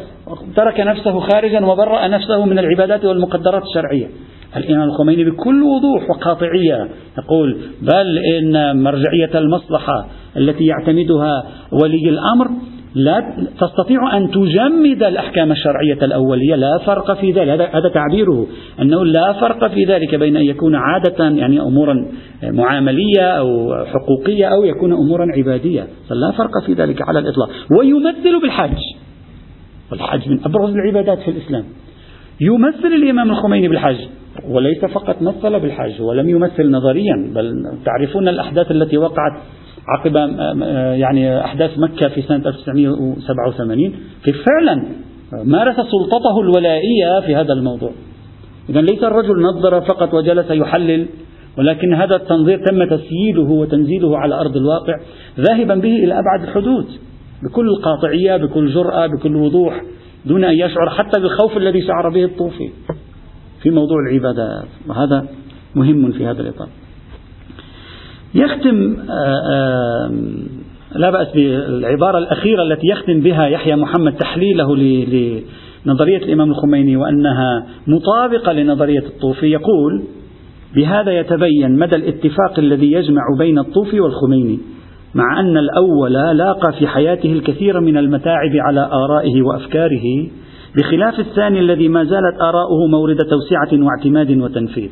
ترك 0.56 0.80
نفسه 0.80 1.20
خارجا 1.20 1.66
وبرأ 1.66 2.08
نفسه 2.08 2.44
من 2.44 2.58
العبادات 2.58 3.04
والمقدرات 3.04 3.62
الشرعية. 3.62 4.08
الإمام 4.56 4.88
الخميني 4.88 5.24
بكل 5.24 5.62
وضوح 5.62 6.10
وقاطعية 6.10 6.88
يقول 7.18 7.60
بل 7.82 8.18
إن 8.18 8.82
مرجعية 8.82 9.38
المصلحة 9.38 10.06
التي 10.36 10.64
يعتمدها 10.64 11.44
ولي 11.82 12.08
الأمر 12.08 12.48
لا 12.94 13.36
تستطيع 13.60 14.16
أن 14.16 14.30
تجمد 14.30 15.02
الأحكام 15.02 15.52
الشرعية 15.52 15.98
الأولية 16.02 16.54
لا 16.54 16.78
فرق 16.86 17.20
في 17.20 17.32
ذلك 17.32 17.48
هذا, 17.48 17.64
هذا 17.64 17.88
تعبيره 17.94 18.46
أنه 18.80 19.04
لا 19.04 19.32
فرق 19.32 19.66
في 19.66 19.84
ذلك 19.84 20.14
بين 20.14 20.36
أن 20.36 20.44
يكون 20.44 20.74
عادة 20.74 21.24
يعني 21.24 21.60
أمورا 21.60 22.06
معاملية 22.42 23.22
أو 23.22 23.74
حقوقية 23.84 24.46
أو 24.46 24.64
يكون 24.64 24.92
أمورا 24.92 25.26
عبادية. 25.36 25.86
لا 26.10 26.32
فرق 26.38 26.64
في 26.66 26.72
ذلك 26.72 27.02
على 27.08 27.18
الإطلاق. 27.18 27.50
ويمثل 27.78 28.40
بالحج. 28.42 28.78
والحج 29.90 30.28
من 30.28 30.38
أبرز 30.44 30.70
العبادات 30.70 31.18
في 31.18 31.30
الإسلام. 31.30 31.64
يمثل 32.40 32.94
الإمام 32.94 33.30
الخميني 33.30 33.68
بالحج. 33.68 33.96
وليس 34.48 34.84
فقط 34.84 35.22
مثل 35.22 35.60
بالحج 35.60 36.02
ولم 36.02 36.28
يمثل 36.28 36.70
نظريا 36.70 37.32
بل 37.34 37.54
تعرفون 37.84 38.28
الأحداث 38.28 38.70
التي 38.70 38.98
وقعت 38.98 39.32
عقب 39.88 40.16
يعني 41.00 41.44
أحداث 41.44 41.78
مكة 41.78 42.08
في 42.08 42.22
سنة 42.22 42.48
1987 42.48 43.94
كيف 44.24 44.36
فعلا 44.36 44.84
مارس 45.44 45.76
سلطته 45.76 46.40
الولائية 46.40 47.20
في 47.26 47.36
هذا 47.36 47.52
الموضوع. 47.52 47.90
إذا 48.68 48.80
ليس 48.80 49.04
الرجل 49.04 49.42
نظر 49.42 49.80
فقط 49.80 50.14
وجلس 50.14 50.50
يحلل 50.50 51.06
ولكن 51.58 51.94
هذا 51.94 52.16
التنظير 52.16 52.58
تم 52.66 52.96
تسييله 52.96 53.50
وتنزيله 53.50 54.18
على 54.18 54.34
أرض 54.34 54.56
الواقع 54.56 54.94
ذاهبا 55.40 55.74
به 55.74 55.96
إلى 55.96 56.18
أبعد 56.18 56.42
الحدود 56.42 56.86
بكل 57.42 57.76
قاطعية 57.82 58.36
بكل 58.36 58.74
جرأة 58.74 59.06
بكل 59.06 59.36
وضوح 59.36 59.82
دون 60.26 60.44
أن 60.44 60.54
يشعر 60.54 60.90
حتى 60.90 61.20
بالخوف 61.20 61.56
الذي 61.56 61.82
شعر 61.82 62.08
به 62.08 62.24
الطوفي 62.24 62.70
في 63.62 63.70
موضوع 63.70 63.96
العبادات. 64.08 64.68
وهذا 64.88 65.26
مهم 65.74 66.12
في 66.12 66.26
هذا 66.26 66.42
الإطار. 66.42 66.68
يختم 68.34 68.96
آه، 69.10 69.40
آه، 69.52 70.10
لا 70.94 71.10
بأس 71.10 71.28
بالعبارة 71.34 72.18
الأخيرة 72.18 72.62
التي 72.62 72.86
يختم 72.86 73.20
بها 73.20 73.46
يحيى 73.46 73.76
محمد 73.76 74.12
تحليله 74.12 74.76
لنظرية 75.86 76.18
الإمام 76.18 76.50
الخميني 76.50 76.96
وأنها 76.96 77.66
مطابقة 77.86 78.52
لنظرية 78.52 78.98
الطوفي. 79.06 79.46
يقول 79.46 80.02
بهذا 80.76 81.18
يتبين 81.18 81.78
مدى 81.78 81.96
الاتفاق 81.96 82.58
الذي 82.58 82.92
يجمع 82.92 83.22
بين 83.38 83.58
الطوفي 83.58 84.00
والخميني 84.00 84.58
مع 85.14 85.40
أن 85.40 85.56
الأول 85.56 86.12
لاقى 86.12 86.72
في 86.78 86.86
حياته 86.86 87.32
الكثير 87.32 87.80
من 87.80 87.96
المتاعب 87.96 88.50
على 88.56 88.90
آرائه 88.92 89.42
وأفكاره 89.42 90.28
بخلاف 90.76 91.20
الثاني 91.20 91.60
الذي 91.60 91.88
ما 91.88 92.04
زالت 92.04 92.40
آراؤه 92.40 92.86
مورد 92.90 93.16
توسعة 93.16 93.84
واعتماد 93.84 94.30
وتنفيذ. 94.30 94.90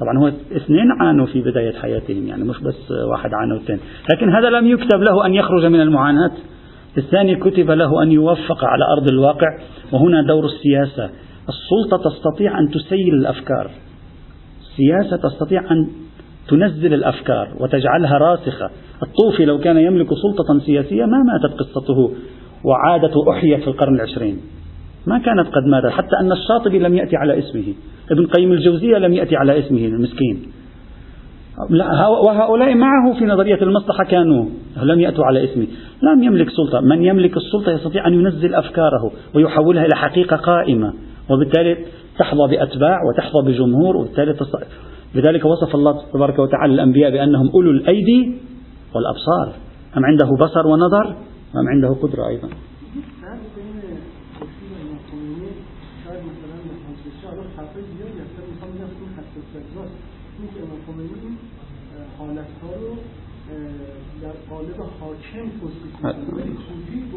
طبعا 0.00 0.18
هو 0.18 0.28
اثنين 0.56 0.92
عانوا 1.00 1.26
في 1.26 1.40
بداية 1.40 1.72
حياتهم 1.72 2.26
يعني 2.26 2.44
مش 2.44 2.60
بس 2.60 2.90
واحد 3.10 3.30
عانى 3.34 3.52
والثاني. 3.52 3.80
لكن 4.14 4.30
هذا 4.30 4.50
لم 4.50 4.66
يكتب 4.66 5.00
له 5.00 5.26
أن 5.26 5.34
يخرج 5.34 5.64
من 5.64 5.80
المعاناة. 5.80 6.32
الثاني 6.98 7.36
كتب 7.36 7.70
له 7.70 8.02
أن 8.02 8.12
يوفق 8.12 8.64
على 8.64 8.84
أرض 8.98 9.08
الواقع 9.08 9.58
وهنا 9.92 10.22
دور 10.22 10.44
السياسة. 10.44 11.10
السلطة 11.48 12.10
تستطيع 12.10 12.58
أن 12.58 12.68
تسيل 12.70 13.14
الأفكار. 13.14 13.70
السياسة 14.60 15.28
تستطيع 15.28 15.60
أن 15.70 15.88
تنزل 16.48 16.94
الأفكار 16.94 17.56
وتجعلها 17.60 18.18
راسخة. 18.18 18.70
الطوفي 19.02 19.44
لو 19.44 19.58
كان 19.58 19.76
يملك 19.76 20.08
سلطة 20.08 20.58
سياسية 20.66 21.04
ما 21.04 21.18
ماتت 21.22 21.58
قصته 21.58 22.12
وعادت 22.64 23.16
وأحيت 23.16 23.60
في 23.60 23.68
القرن 23.68 23.94
العشرين. 23.94 24.40
ما 25.06 25.18
كانت 25.18 25.46
قد 25.46 25.66
ماتت 25.66 25.86
حتى 25.86 26.16
أن 26.20 26.32
الشاطبي 26.32 26.78
لم 26.78 26.94
يأتي 26.94 27.16
على 27.16 27.38
اسمه. 27.38 27.74
ابن 28.10 28.26
قيم 28.26 28.52
الجوزية 28.52 28.98
لم 28.98 29.12
يأتي 29.12 29.36
على 29.36 29.58
اسمه 29.58 29.78
المسكين. 29.78 30.42
وهؤلاء 32.26 32.74
معه 32.74 33.18
في 33.18 33.24
نظرية 33.24 33.62
المصلحة 33.62 34.04
كانوا 34.04 34.44
لم 34.82 35.00
يأتوا 35.00 35.24
على 35.24 35.44
اسمه. 35.44 35.66
لم 36.02 36.22
يملك 36.22 36.50
سلطة. 36.50 36.80
من 36.80 37.02
يملك 37.02 37.36
السلطة 37.36 37.72
يستطيع 37.72 38.06
أن 38.06 38.14
ينزل 38.14 38.54
أفكاره 38.54 39.12
ويحولها 39.34 39.84
إلى 39.84 39.96
حقيقة 39.96 40.36
قائمة. 40.36 40.92
وبالتالي 41.30 41.76
تحظى 42.18 42.56
بأتباع 42.56 42.98
وتحظى 43.08 43.42
بجمهور 43.46 43.96
وبالتالي 43.96 44.32
تص... 44.32 44.56
لذلك 45.14 45.44
وصف 45.44 45.74
الله 45.74 46.00
تبارك 46.12 46.38
وتعالى 46.38 46.74
الأنبياء 46.74 47.10
بأنهم 47.10 47.50
أولو 47.54 47.70
الأيدي 47.70 48.34
والأبصار. 48.94 49.60
أم 49.96 50.04
عنده 50.04 50.30
بصر 50.40 50.66
ونظر؟ 50.66 51.06
أم 51.56 51.68
عنده 51.68 51.88
قدرة 51.88 52.28
أيضا؟ 52.28 52.48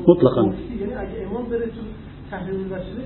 مطلقا. 0.07 0.43
یعنی 0.43 0.93
اگه 0.93 1.27
امام 1.27 1.49
بره 1.49 1.65
تو 1.65 1.81
تحریر 2.31 2.55
مثل 2.55 3.01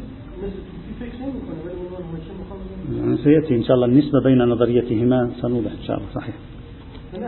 سيأتي 3.23 3.55
إن 3.55 3.63
شاء 3.63 3.75
الله 3.75 3.85
النسبة 3.85 4.19
بين 4.23 4.41
نظريتهما 4.41 5.31
سنوضح 5.41 5.71
إن 5.71 5.83
شاء 5.87 5.97
الله 5.97 6.09
صحيح 6.15 6.35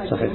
صحيح 0.10 0.34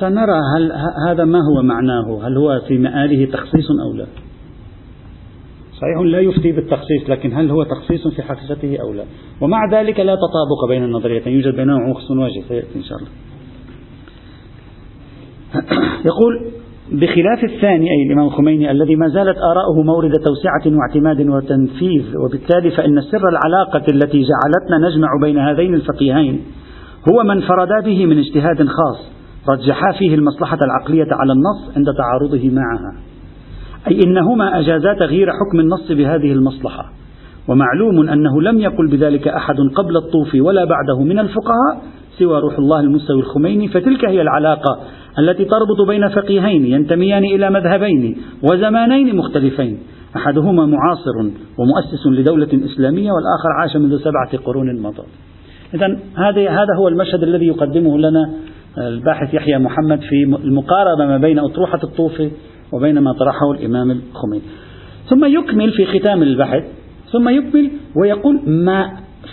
سنرى 0.00 0.40
هل 0.56 0.72
هذا 1.08 1.24
ما 1.24 1.38
هو 1.38 1.62
معناه؟ 1.62 2.26
هل 2.26 2.36
هو 2.36 2.60
في 2.68 2.78
مآله 2.78 3.26
تخصيص 3.32 3.66
أو 3.86 3.96
لا؟ 3.96 4.06
صحيح 5.84 6.06
لا 6.06 6.20
يفتي 6.20 6.52
بالتخصيص 6.52 7.08
لكن 7.08 7.32
هل 7.32 7.50
هو 7.50 7.62
تخصيص 7.62 8.08
في 8.08 8.22
حقيقته 8.22 8.76
أو 8.82 8.92
لا؟ 8.92 9.04
ومع 9.40 9.70
ذلك 9.72 10.00
لا 10.00 10.14
تطابق 10.14 10.68
بين 10.68 10.84
النظريتين 10.84 11.32
يوجد 11.32 11.56
بينهما 11.56 11.84
عكس 11.84 12.10
وجه 12.10 12.42
سيأتي 12.48 12.76
إن 12.76 12.82
شاء 12.82 12.98
الله. 12.98 13.10
يقول 16.10 16.50
بخلاف 16.92 17.44
الثاني 17.44 17.90
أي 17.90 18.06
الإمام 18.06 18.26
الخميني 18.26 18.70
الذي 18.70 18.96
ما 18.96 19.08
زالت 19.08 19.36
آراؤه 19.38 19.82
مورد 19.82 20.12
توسعة 20.12 20.76
واعتماد 20.78 21.28
وتنفيذ 21.28 22.16
وبالتالي 22.16 22.70
فإن 22.70 23.00
سر 23.00 23.28
العلاقة 23.28 23.84
التي 23.88 24.22
جعلتنا 24.22 24.88
نجمع 24.88 25.08
بين 25.22 25.38
هذين 25.38 25.74
الفقيهين 25.74 26.40
هو 27.08 27.22
من 27.22 27.40
فردا 27.40 27.80
به 27.80 28.06
من 28.06 28.18
اجتهاد 28.18 28.66
خاص 28.66 29.10
رجحا 29.48 29.92
فيه 29.98 30.14
المصلحة 30.14 30.58
العقلية 30.62 31.08
على 31.10 31.32
النص 31.32 31.76
عند 31.76 31.86
تعارضه 31.98 32.50
معها. 32.50 33.13
أي 33.88 34.00
إنهما 34.06 34.58
أجازا 34.60 34.94
تغيير 34.94 35.28
حكم 35.30 35.60
النص 35.60 35.92
بهذه 35.92 36.32
المصلحة. 36.32 36.92
ومعلوم 37.48 38.08
أنه 38.08 38.42
لم 38.42 38.58
يقل 38.58 38.88
بذلك 38.88 39.28
أحد 39.28 39.56
قبل 39.76 39.96
الطوفي 39.96 40.40
ولا 40.40 40.64
بعده 40.64 41.02
من 41.02 41.18
الفقهاء 41.18 41.82
سوى 42.18 42.40
روح 42.40 42.58
الله 42.58 42.80
المستوي 42.80 43.20
الخميني 43.20 43.68
فتلك 43.68 44.04
هي 44.04 44.22
العلاقة 44.22 44.80
التي 45.18 45.44
تربط 45.44 45.88
بين 45.88 46.08
فقيهين 46.08 46.66
ينتميان 46.66 47.24
إلى 47.24 47.50
مذهبين 47.50 48.16
وزمانين 48.42 49.16
مختلفين. 49.16 49.78
أحدهما 50.16 50.66
معاصر 50.66 51.18
ومؤسس 51.58 52.06
لدولة 52.06 52.48
إسلامية 52.64 53.10
والآخر 53.12 53.48
عاش 53.60 53.76
منذ 53.76 53.98
سبعة 53.98 54.44
قرون 54.44 54.82
مضت. 54.82 55.06
إذا 55.74 55.98
هذا 56.16 56.50
هذا 56.50 56.76
هو 56.78 56.88
المشهد 56.88 57.22
الذي 57.22 57.46
يقدمه 57.46 57.98
لنا 57.98 58.30
الباحث 58.78 59.34
يحيى 59.34 59.58
محمد 59.58 60.00
في 60.00 60.38
المقاربة 60.44 61.06
ما 61.06 61.18
بين 61.18 61.38
أطروحة 61.38 61.80
الطوفي 61.84 62.30
وبين 62.72 62.98
ما 62.98 63.12
طرحه 63.12 63.52
الإمام 63.52 63.90
الخميني. 63.90 64.44
ثم 65.08 65.24
يكمل 65.24 65.72
في 65.72 65.98
ختام 65.98 66.22
البحث 66.22 66.64
ثم 67.12 67.28
يكمل 67.28 67.70
ويقول 67.96 68.40
ما 68.46 68.90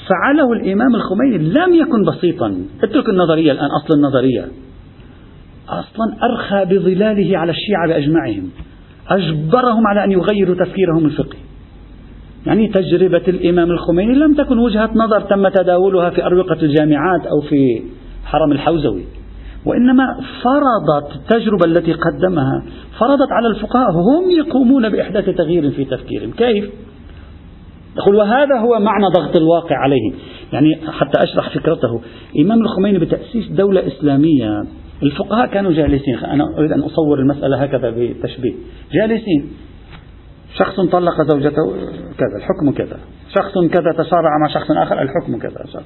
فعله 0.08 0.54
الإمام 0.54 0.96
الخميني 0.96 1.38
لم 1.38 1.74
يكن 1.74 2.04
بسيطا. 2.04 2.58
اترك 2.84 3.10
النظرية 3.10 3.52
الآن 3.52 3.68
أصل 3.84 3.98
النظرية. 3.98 4.46
أصلا 5.70 6.16
أرخى 6.24 6.76
بظلاله 6.76 7.38
على 7.38 7.52
الشيعة 7.52 7.88
بأجمعهم. 7.88 8.50
أجبرهم 9.08 9.88
على 9.88 10.04
أن 10.04 10.12
يغيروا 10.12 10.56
تفكيرهم 10.56 11.06
الفقهي. 11.06 11.40
يعني 12.46 12.68
تجربة 12.68 13.24
الإمام 13.28 13.72
الخميني 13.72 14.16
لم 14.16 14.34
تكن 14.34 14.58
وجهة 14.58 14.90
نظر 14.96 15.22
تم 15.22 15.48
تداولها 15.48 16.10
في 16.10 16.26
أروقة 16.26 16.62
الجامعات 16.62 17.26
أو 17.26 17.42
في 17.50 17.84
حرم 18.26 18.52
الحوزوي. 18.52 19.04
وإنما 19.66 20.04
فرضت 20.44 21.16
التجربة 21.16 21.66
التي 21.66 21.94
قدمها 21.94 22.64
فرضت 23.00 23.32
على 23.32 23.48
الفقهاء 23.48 23.92
هم 23.92 24.32
يقومون 24.32 24.90
بإحداث 24.90 25.26
تغيير 25.26 25.72
في 25.72 25.86
تفكيرهم. 25.86 26.32
كيف؟ 26.32 26.70
يقول 27.98 28.16
وهذا 28.16 28.60
هو 28.60 28.80
معنى 28.80 29.06
ضغط 29.16 29.36
الواقع 29.36 29.78
عليهم. 29.78 30.14
يعني 30.54 30.76
حتى 30.92 31.24
أشرح 31.24 31.50
فكرته. 31.50 32.02
إمام 32.40 32.62
الخميني 32.62 33.00
بتأسيس 33.00 33.48
دولة 33.48 33.88
إسلامية 33.88 34.64
الفقهاء 35.04 35.48
كانوا 35.48 35.72
جالسين 35.72 36.16
أنا 36.16 36.44
أريد 36.58 36.72
أن 36.72 36.82
أصور 36.82 37.20
المسألة 37.20 37.58
هكذا 37.58 37.90
بتشبيه. 37.90 38.54
جالسين. 38.94 39.50
شخص 40.54 40.80
طلق 40.92 41.22
زوجته 41.32 41.72
كذا 42.18 42.38
الحكم 42.38 42.72
كذا. 42.72 43.00
شخص 43.36 43.54
كذا 43.72 43.92
تشارع 43.98 44.38
مع 44.42 44.48
شخص 44.54 44.72
آخر 44.72 45.02
الحكم 45.02 45.38
كذا. 45.38 45.84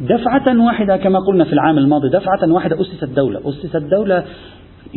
دفعة 0.00 0.64
واحدة 0.66 0.96
كما 0.96 1.18
قلنا 1.18 1.44
في 1.44 1.52
العام 1.52 1.78
الماضي 1.78 2.08
دفعة 2.08 2.52
واحدة 2.52 2.80
أسست 2.80 3.04
دولة 3.04 3.40
أسست 3.48 3.76
دولة 3.76 4.24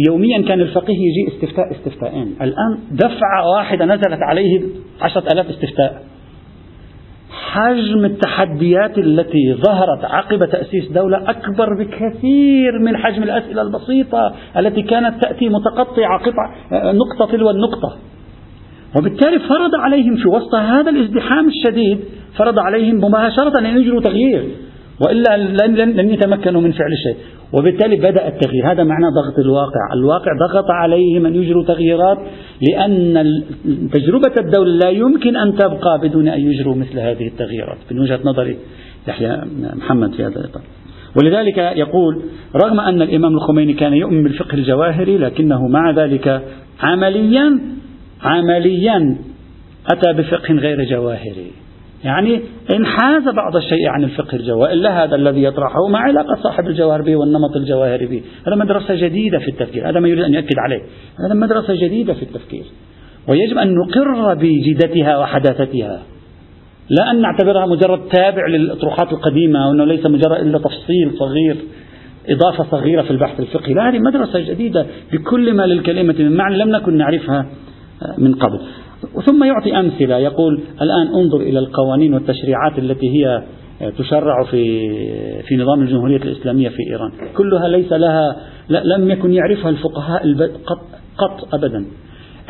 يوميا 0.09 0.41
كان 0.47 0.61
الفقيه 0.61 0.95
يجي 0.95 1.35
استفتاء 1.35 1.71
استفتاءين. 1.71 2.35
الآن 2.41 2.77
دفعة 2.91 3.49
واحدة 3.55 3.85
نزلت 3.85 4.19
عليه 4.21 4.61
عشرة 5.01 5.31
ألاف 5.31 5.49
استفتاء. 5.49 6.03
حجم 7.31 8.05
التحديات 8.05 8.97
التي 8.97 9.53
ظهرت 9.53 10.05
عقب 10.05 10.45
تأسيس 10.45 10.91
دولة 10.91 11.29
أكبر 11.29 11.67
بكثير 11.79 12.79
من 12.79 12.97
حجم 12.97 13.23
الأسئلة 13.23 13.61
البسيطة 13.61 14.35
التي 14.57 14.81
كانت 14.81 15.21
تأتي 15.21 15.49
متقطعة 15.49 16.19
قطع 16.19 16.55
نقطة 16.91 17.31
تلو 17.31 17.49
النقطة. 17.49 17.97
وبالتالي 18.97 19.39
فرض 19.39 19.75
عليهم 19.75 20.15
في 20.15 20.27
وسط 20.27 20.55
هذا 20.55 20.89
الازدحام 20.89 21.47
الشديد 21.47 21.99
فرض 22.37 22.59
عليهم 22.59 22.97
مباشرة 22.97 23.59
أن 23.59 23.77
يجروا 23.77 24.01
تغيير. 24.01 24.51
وإلا 25.05 25.37
لن, 25.37 25.75
لن 25.75 26.09
يتمكنوا 26.09 26.61
من 26.61 26.71
فعل 26.71 26.91
شيء. 27.03 27.15
وبالتالي 27.53 27.95
بدأ 27.95 28.27
التغيير. 28.27 28.71
هذا 28.71 28.83
معنى 28.83 29.05
ضغط 29.05 29.39
الواقع. 29.39 29.93
الواقع 29.93 30.31
ضغط 30.47 30.65
عليهم 30.69 31.25
أن 31.25 31.35
يجروا 31.35 31.63
تغييرات 31.63 32.17
لأن 32.69 33.23
تجربة 33.93 34.33
الدولة 34.39 34.71
لا 34.71 34.89
يمكن 34.89 35.35
أن 35.37 35.55
تبقى 35.55 35.99
بدون 36.03 36.27
أن 36.27 36.39
يجروا 36.39 36.75
مثل 36.75 36.99
هذه 36.99 37.27
التغييرات. 37.27 37.77
من 37.91 37.99
وجهة 37.99 38.19
نظري 38.23 38.57
يحيى 39.07 39.41
محمد 39.75 40.11
في 40.13 40.23
هذا 40.23 40.39
الإطار. 40.39 40.63
ولذلك 41.15 41.57
يقول 41.57 42.21
رغم 42.63 42.79
أن 42.79 43.01
الإمام 43.01 43.33
الخميني 43.33 43.73
كان 43.73 43.93
يؤمن 43.93 44.23
بالفقه 44.23 44.55
الجواهري 44.55 45.17
لكنه 45.17 45.67
مع 45.67 45.91
ذلك 45.91 46.41
عمليا 46.79 47.59
عمليا 48.23 49.17
أتى 49.91 50.13
بفقه 50.13 50.53
غير 50.53 50.83
جواهري. 50.83 51.51
يعني 52.03 52.41
انحاز 52.71 53.23
بعض 53.23 53.55
الشيء 53.55 53.87
عن 53.87 54.03
الفقه 54.03 54.35
الجواهري 54.35 54.73
إلا 54.73 55.03
هذا 55.03 55.15
الذي 55.15 55.43
يطرحه 55.43 55.87
ما 55.89 55.99
علاقة 55.99 56.35
صاحب 56.43 56.67
الجواهر 56.67 57.01
به 57.01 57.15
والنمط 57.15 57.55
الجواهري 57.55 58.05
به. 58.05 58.21
هذا 58.47 58.55
مدرسة 58.55 58.95
جديدة 58.95 59.39
في 59.39 59.47
التفكير 59.47 59.89
هذا 59.89 59.99
ما 59.99 60.07
يريد 60.07 60.23
أن 60.23 60.33
يؤكد 60.33 60.55
عليه. 60.57 60.81
هذا 61.27 61.33
مدرسة 61.33 61.73
جديدة 61.73 62.13
في 62.13 62.23
التفكير. 62.23 62.65
ويجب 63.27 63.57
أن 63.57 63.75
نقر 63.75 64.33
بجدتها 64.33 65.17
وحداثتها. 65.17 66.01
لا 66.89 67.11
أن 67.11 67.21
نعتبرها 67.21 67.65
مجرد 67.65 67.99
تابع 68.09 68.47
للأطروحات 68.47 69.11
القديمة 69.11 69.67
وأنه 69.67 69.85
ليس 69.85 70.05
مجرد 70.05 70.39
إلا 70.41 70.57
تفصيل 70.57 71.11
صغير 71.19 71.57
إضافة 72.29 72.63
صغيرة 72.71 73.01
في 73.01 73.11
البحث 73.11 73.39
الفقهي. 73.39 73.73
لا 73.73 73.89
هذه 73.89 73.99
مدرسة 73.99 74.39
جديدة 74.39 74.85
بكل 75.13 75.53
ما 75.53 75.63
للكلمة 75.63 76.15
من 76.19 76.37
معنى 76.37 76.57
لم 76.57 76.69
نكن 76.69 76.97
نعرفها 76.97 77.45
من 78.17 78.33
قبل. 78.33 78.59
ثم 79.25 79.43
يعطي 79.43 79.79
أمثلة. 79.79 80.17
يقول 80.17 80.61
الآن 80.81 81.07
انظر 81.07 81.37
إلى 81.37 81.59
القوانين 81.59 82.13
والتشريعات 82.13 82.79
التي 82.79 83.09
هي 83.09 83.43
تشرع 83.97 84.43
في 84.43 84.79
في 85.41 85.55
نظام 85.55 85.81
الجمهورية 85.81 86.17
الإسلامية 86.17 86.69
في 86.69 86.91
إيران. 86.91 87.11
كلها 87.37 87.67
ليس 87.67 87.93
لها 87.93 88.35
لم 88.69 89.11
يكن 89.11 89.33
يعرفها 89.33 89.69
الفقهاء 89.69 90.33
قط, 90.65 90.81
قط 91.17 91.53
أبدا. 91.53 91.85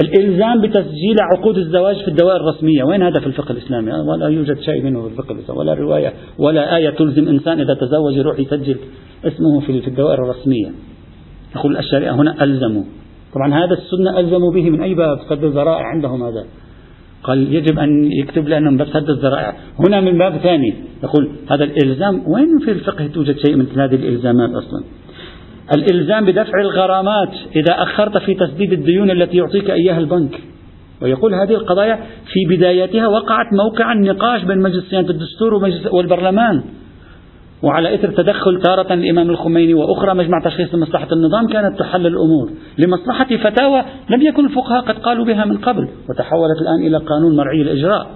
الإلزام 0.01 0.61
بتسجيل 0.61 1.15
عقود 1.33 1.57
الزواج 1.57 1.95
في 1.95 2.07
الدوائر 2.07 2.37
الرسمية. 2.37 2.83
وين 2.83 3.03
هذا 3.03 3.19
في 3.19 3.27
الفقه 3.27 3.51
الإسلامي؟ 3.51 3.91
ولا 3.91 4.27
يوجد 4.27 4.59
شيء 4.59 4.83
منه 4.83 5.01
في 5.01 5.07
الفقه 5.07 5.31
الإسلامي 5.31 5.59
ولا 5.59 5.73
رواية 5.73 6.13
ولا 6.39 6.75
آية 6.75 6.89
تلزم 6.89 7.27
إنسان 7.27 7.59
إذا 7.59 7.73
تزوج 7.73 8.13
يروح 8.13 8.39
يسجل 8.39 8.77
اسمه 9.25 9.59
في 9.59 9.87
الدوائر 9.87 10.23
الرسمية. 10.23 10.71
يقول 11.55 11.77
الشريعة 11.77 12.15
هنا 12.15 12.43
ألزموا. 12.43 12.83
طبعا 13.37 13.53
هذا 13.53 13.73
السنة 13.73 14.19
ألزموا 14.19 14.51
به 14.51 14.69
من 14.69 14.81
أي 14.81 14.93
باب؟ 14.93 15.19
سد 15.29 15.43
الذرائع 15.43 15.85
عندهم 15.85 16.23
هذا. 16.23 16.45
قال 17.23 17.53
يجب 17.53 17.79
أن 17.79 18.11
يكتب 18.11 18.47
لأنهم 18.47 18.77
باب 18.77 18.87
سد 18.87 19.09
الذرائع. 19.09 19.53
هنا 19.87 20.01
من 20.01 20.17
باب 20.17 20.37
ثاني 20.37 20.73
يقول 21.03 21.29
هذا 21.51 21.63
الإلزام 21.63 22.23
وين 22.27 22.59
في 22.65 22.71
الفقه 22.71 23.07
توجد 23.07 23.37
شيء 23.45 23.55
مثل 23.55 23.81
هذه 23.81 23.95
الإلزامات 23.95 24.49
أصلا؟ 24.49 24.83
الإلزام 25.75 26.25
بدفع 26.25 26.61
الغرامات 26.61 27.29
إذا 27.55 27.73
أخرت 27.83 28.17
في 28.17 28.33
تسديد 28.33 28.73
الديون 28.73 29.11
التي 29.11 29.37
يعطيك 29.37 29.69
إياها 29.69 29.99
البنك. 29.99 30.39
ويقول 31.01 31.33
هذه 31.33 31.53
القضايا 31.53 31.95
في 32.33 32.55
بدايتها 32.55 33.07
وقعت 33.07 33.53
موقع 33.53 33.93
النقاش 33.93 34.43
بين 34.43 34.59
مجلس 34.59 34.89
صيانة 34.89 35.09
الدستور 35.09 35.53
والبرلمان. 35.91 36.63
وعلى 37.63 37.95
إثر 37.95 38.11
تدخل 38.11 38.61
تارة 38.61 38.93
الإمام 38.93 39.29
الخميني 39.29 39.73
وأخرى 39.73 40.13
مجمع 40.13 40.39
تشخيص 40.45 40.75
مصلحة 40.75 41.07
النظام 41.11 41.47
كانت 41.47 41.79
تحل 41.79 42.07
الأمور. 42.07 42.49
لمصلحة 42.77 43.37
فتاوى 43.37 43.83
لم 44.09 44.21
يكن 44.21 44.45
الفقهاء 44.45 44.81
قد 44.81 44.99
قالوا 44.99 45.25
بها 45.25 45.45
من 45.45 45.57
قبل 45.57 45.89
وتحولت 46.09 46.61
الآن 46.61 46.87
إلى 46.87 46.97
قانون 46.97 47.35
مرعي 47.35 47.61
الإجراء. 47.61 48.07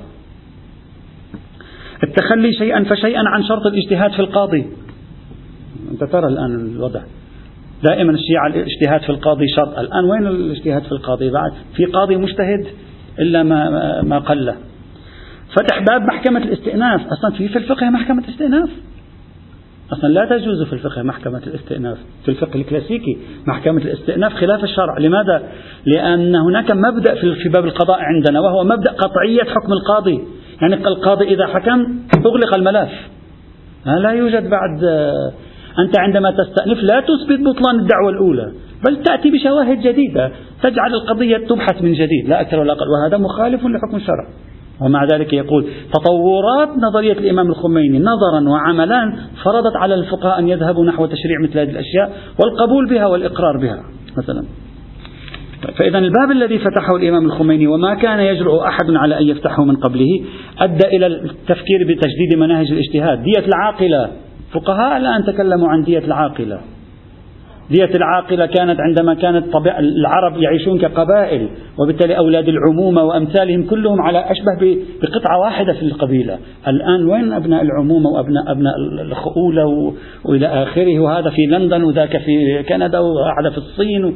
التخلي 2.04 2.54
شيئا 2.54 2.84
فشيئا 2.84 3.21
عن 3.25 3.43
شرط 3.43 3.65
الاجتهاد 3.65 4.12
في 4.12 4.19
القاضي. 4.19 4.65
أنت 5.91 6.04
ترى 6.04 6.27
الآن 6.27 6.75
الوضع. 6.75 7.01
دائما 7.84 8.12
الشيعة 8.12 8.47
الاجتهاد 8.47 9.01
في 9.01 9.10
القاضي 9.10 9.47
شرط. 9.56 9.80
الآن 9.80 10.06
وين 10.06 10.27
الاجتهاد 10.27 10.84
في 10.84 10.91
القاضي؟ 10.91 11.30
بعد 11.30 11.51
في 11.75 11.86
قاضي 11.86 12.15
مجتهد 12.15 12.67
إلا 13.19 13.43
ما, 13.43 14.01
ما 14.01 14.19
قل 14.19 14.54
فتح 15.56 15.84
باب 15.89 16.01
محكمة 16.01 16.39
الاستئناف. 16.43 17.01
أصلا 17.08 17.32
في 17.38 17.47
في 17.47 17.58
الفقه 17.58 17.89
محكمة 17.89 18.23
استئناف 18.30 18.69
أصلا 19.93 20.10
لا 20.10 20.25
تجوز 20.25 20.63
في 20.63 20.73
الفقه 20.73 21.04
محكمة 21.04 21.41
الاستئناف. 21.47 21.97
في 22.25 22.30
الفقه 22.30 22.56
الكلاسيكي 22.56 23.17
محكمة 23.47 23.82
الاستئناف 23.82 24.34
خلاف 24.34 24.63
الشرع. 24.63 24.97
لماذا؟ 24.97 25.43
لأن 25.86 26.36
هناك 26.36 26.71
مبدأ 26.71 27.15
في 27.15 27.49
باب 27.49 27.65
القضاء 27.65 27.99
عندنا 27.99 28.39
وهو 28.39 28.63
مبدأ 28.63 28.91
قطعية 28.91 29.43
حكم 29.43 29.73
القاضي. 29.73 30.19
يعني 30.62 30.88
القاضي 30.88 31.25
إذا 31.25 31.47
حكم 31.47 31.99
أغلق 32.25 32.56
الملف. 32.56 32.91
لا 33.86 34.10
يوجد 34.10 34.49
بعد 34.49 34.84
أنت 35.80 35.99
عندما 35.99 36.32
تستأنف 36.32 36.77
لا 36.84 36.99
تثبت 36.99 37.39
بطلان 37.39 37.80
الدعوة 37.80 38.10
الأولى 38.10 38.51
بل 38.86 39.04
تأتي 39.04 39.32
بشواهد 39.32 39.82
جديدة. 39.82 40.32
تجعل 40.63 40.93
القضية 40.93 41.38
تبحث 41.38 41.82
من 41.82 41.93
جديد 41.93 42.30
لا 42.30 42.41
أكثر 42.41 42.60
ولا 42.60 42.73
أقل. 42.73 42.86
وهذا 42.89 43.17
مخالف 43.17 43.65
لحكم 43.65 43.97
الشرع. 43.97 44.27
ومع 44.85 45.05
ذلك 45.05 45.33
يقول 45.33 45.65
تطورات 45.93 46.69
نظرية 46.77 47.13
الإمام 47.13 47.47
الخميني 47.47 47.99
نظرا 47.99 48.49
وعملا 48.49 49.13
فرضت 49.43 49.75
على 49.75 49.95
الفقهاء 49.95 50.39
أن 50.39 50.49
يذهبوا 50.49 50.85
نحو 50.85 51.05
تشريع 51.05 51.41
مثل 51.43 51.59
هذه 51.59 51.69
الأشياء 51.69 52.11
والقبول 52.43 52.89
بها 52.89 53.05
والإقرار 53.05 53.57
بها 53.57 53.83
مثلا. 54.17 54.43
فإذا 55.77 55.97
الباب 55.97 56.31
الذي 56.31 56.59
فتحه 56.59 56.95
الإمام 56.95 57.25
الخميني 57.25 57.67
وما 57.67 57.93
كان 57.93 58.19
يجرؤ 58.19 58.63
أحد 58.63 58.91
على 58.91 59.19
أن 59.19 59.27
يفتحه 59.27 59.65
من 59.65 59.75
قبله 59.75 60.25
أدى 60.59 60.87
إلى 60.87 61.07
التفكير 61.07 61.79
بتجديد 61.87 62.37
مناهج 62.37 62.71
الاجتهاد. 62.71 63.23
دية 63.23 63.45
العاقلة. 63.47 64.09
فقهاء 64.53 64.97
الآن 64.97 65.23
تكلموا 65.23 65.67
عن 65.67 65.83
دية 65.83 65.99
العاقلة. 65.99 66.59
دية 67.71 67.95
العاقلة 67.95 68.45
كانت 68.45 68.79
عندما 68.79 69.13
كانت 69.13 69.45
العرب 69.79 70.38
يعيشون 70.41 70.79
كقبائل 70.79 71.49
وبالتالي 71.79 72.17
أولاد 72.17 72.47
العمومة 72.47 73.03
وأمثالهم 73.03 73.63
كلهم 73.63 74.01
على 74.01 74.19
أشبه 74.31 74.77
بقطعة 75.01 75.39
واحدة 75.39 75.73
في 75.73 75.81
القبيلة. 75.81 76.38
الآن 76.67 77.05
وين 77.05 77.34
أبناء 77.34 77.62
العمومة 77.62 78.10
وأبناء 78.10 78.51
أبناء 78.51 78.73
الخؤولة 79.01 79.93
وإلى 80.25 80.47
آخره؟ 80.47 80.99
وهذا 80.99 81.29
في 81.29 81.41
لندن 81.45 81.84
وذاك 81.84 82.17
في 82.17 82.63
كندا 82.63 82.99
وهذا 82.99 83.49
في 83.51 83.57
الصين. 83.57 84.15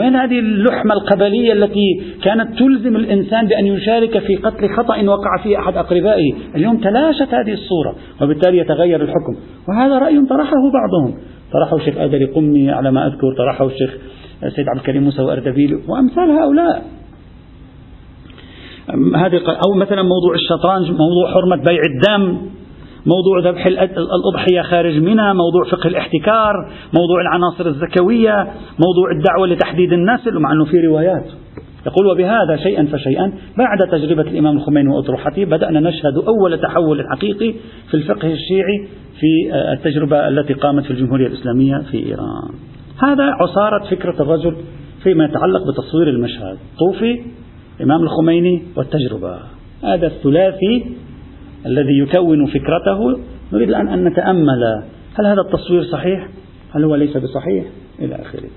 وين 0.00 0.16
هذه 0.16 0.38
اللحمة 0.38 0.94
القبلية 0.94 1.52
التي 1.52 2.02
كانت 2.24 2.58
تلزم 2.58 2.96
الإنسان 2.96 3.46
بأن 3.46 3.66
يشارك 3.66 4.18
في 4.18 4.36
قتل 4.36 4.68
خطأ 4.76 5.02
وقع 5.02 5.42
فيه 5.42 5.58
أحد 5.58 5.76
أقربائه؟ 5.76 6.32
اليوم 6.54 6.76
تلاشت 6.76 7.34
هذه 7.34 7.52
الصورة 7.52 7.96
وبالتالي 8.22 8.58
يتغير 8.58 9.02
الحكم. 9.02 9.36
وهذا 9.68 9.98
رأي 9.98 10.26
طرحه 10.30 10.70
بعضهم. 10.72 11.35
طرحه 11.52 11.76
الشيخ 11.76 11.98
آدري 11.98 12.24
قمي 12.24 12.70
على 12.70 12.92
ما 12.92 13.06
أذكر 13.06 13.34
طرحه 13.38 13.66
الشيخ 13.66 13.96
سيد 14.56 14.68
عبد 14.68 14.78
الكريم 14.78 15.02
موسى 15.02 15.22
وأردبيل 15.22 15.80
وأمثال 15.88 16.30
هؤلاء. 16.30 16.84
هذه 19.16 19.40
أو 19.66 19.74
مثلا 19.74 20.02
موضوع 20.02 20.34
الشطرنج 20.34 20.90
موضوع 20.90 21.30
حرمة 21.34 21.56
بيع 21.56 21.80
الدم 21.94 22.38
موضوع 23.06 23.50
ذبح 23.50 23.66
الأضحية 23.66 24.62
خارج 24.62 24.98
منى 24.98 25.34
موضوع 25.34 25.64
فقه 25.70 25.86
الاحتكار 25.86 26.70
موضوع 26.98 27.20
العناصر 27.20 27.66
الزكوية 27.66 28.42
موضوع 28.78 29.10
الدعوة 29.16 29.46
لتحديد 29.46 29.92
النسل 29.92 30.38
مع 30.38 30.52
أنه 30.52 30.64
في 30.64 30.80
روايات. 30.80 31.26
يقول 31.86 32.06
وبهذا 32.06 32.56
شيئا 32.56 32.84
فشيئا. 32.84 33.32
بعد 33.58 33.88
تجربة 33.90 34.22
الإمام 34.22 34.56
الخميني 34.56 34.88
وأطروحته 34.88 35.44
بدأنا 35.44 35.80
نشهد 35.80 36.16
أول 36.28 36.60
تحول 36.60 37.04
حقيقي 37.10 37.54
في 37.90 37.94
الفقه 37.94 38.32
الشيعي 38.32 38.88
في 39.20 39.56
التجربة 39.72 40.28
التي 40.28 40.52
قامت 40.52 40.84
في 40.84 40.90
الجمهورية 40.90 41.26
الإسلامية 41.26 41.78
في 41.90 42.06
إيران. 42.06 42.50
هذا 43.02 43.24
عصارة 43.24 43.84
فكرة 43.90 44.22
الرجل 44.22 44.56
فيما 45.02 45.24
يتعلق 45.24 45.62
بتصوير 45.70 46.08
المشهد. 46.08 46.58
طوفي 46.78 47.20
الإمام 47.80 48.02
الخميني 48.02 48.62
والتجربة. 48.76 49.38
هذا 49.84 50.06
الثلاثي 50.06 50.86
الذي 51.66 51.98
يكون 51.98 52.46
فكرته. 52.46 53.20
نريد 53.52 53.68
الآن 53.68 53.88
أن 53.88 54.04
نتأمل 54.04 54.82
هل 55.18 55.26
هذا 55.26 55.40
التصوير 55.40 55.82
صحيح؟ 55.82 56.28
هل 56.74 56.84
هو 56.84 56.94
ليس 56.94 57.16
بصحيح؟ 57.16 57.64
إلى 57.98 58.14
آخره. 58.14 58.48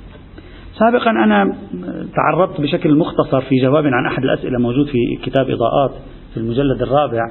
سابقا 0.79 1.11
أنا 1.11 1.55
تعرضت 2.15 2.61
بشكل 2.61 2.95
مختصر 2.95 3.41
في 3.41 3.55
جواب 3.61 3.85
عن 3.85 4.05
أحد 4.11 4.23
الأسئلة 4.23 4.59
موجود 4.59 4.85
في 4.85 5.19
كتاب 5.23 5.49
إضاءات 5.49 5.91
في 6.33 6.37
المجلد 6.37 6.81
الرابع. 6.81 7.21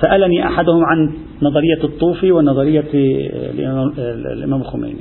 سألني 0.00 0.46
أحدهم 0.46 0.84
عن 0.84 1.12
نظرية 1.42 1.84
الطوفي 1.84 2.32
ونظرية 2.32 2.84
الإمام 4.34 4.60
الخميني. 4.60 5.00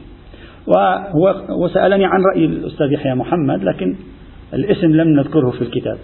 وهو 0.68 1.36
وسألني 1.64 2.06
عن 2.06 2.20
رأي 2.34 2.46
الأستاذ 2.46 2.92
يحيى 2.92 3.16
محمد 3.16 3.64
لكن 3.64 3.96
الاسم 4.54 4.88
لم 4.88 5.08
نذكره 5.08 5.50
في 5.50 5.62
الكتاب. 5.62 5.98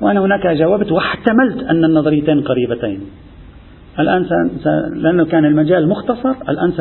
وأنا 0.00 0.20
هناك 0.20 0.46
جاوبت 0.46 0.92
واحتملت 0.92 1.62
أن 1.70 1.84
النظريتين 1.84 2.40
قريبتين. 2.40 3.00
الآن 3.98 4.26
لأنه 4.92 5.24
كان 5.24 5.44
المجال 5.44 5.88
مختصر 5.88 6.34
الآن 6.48 6.72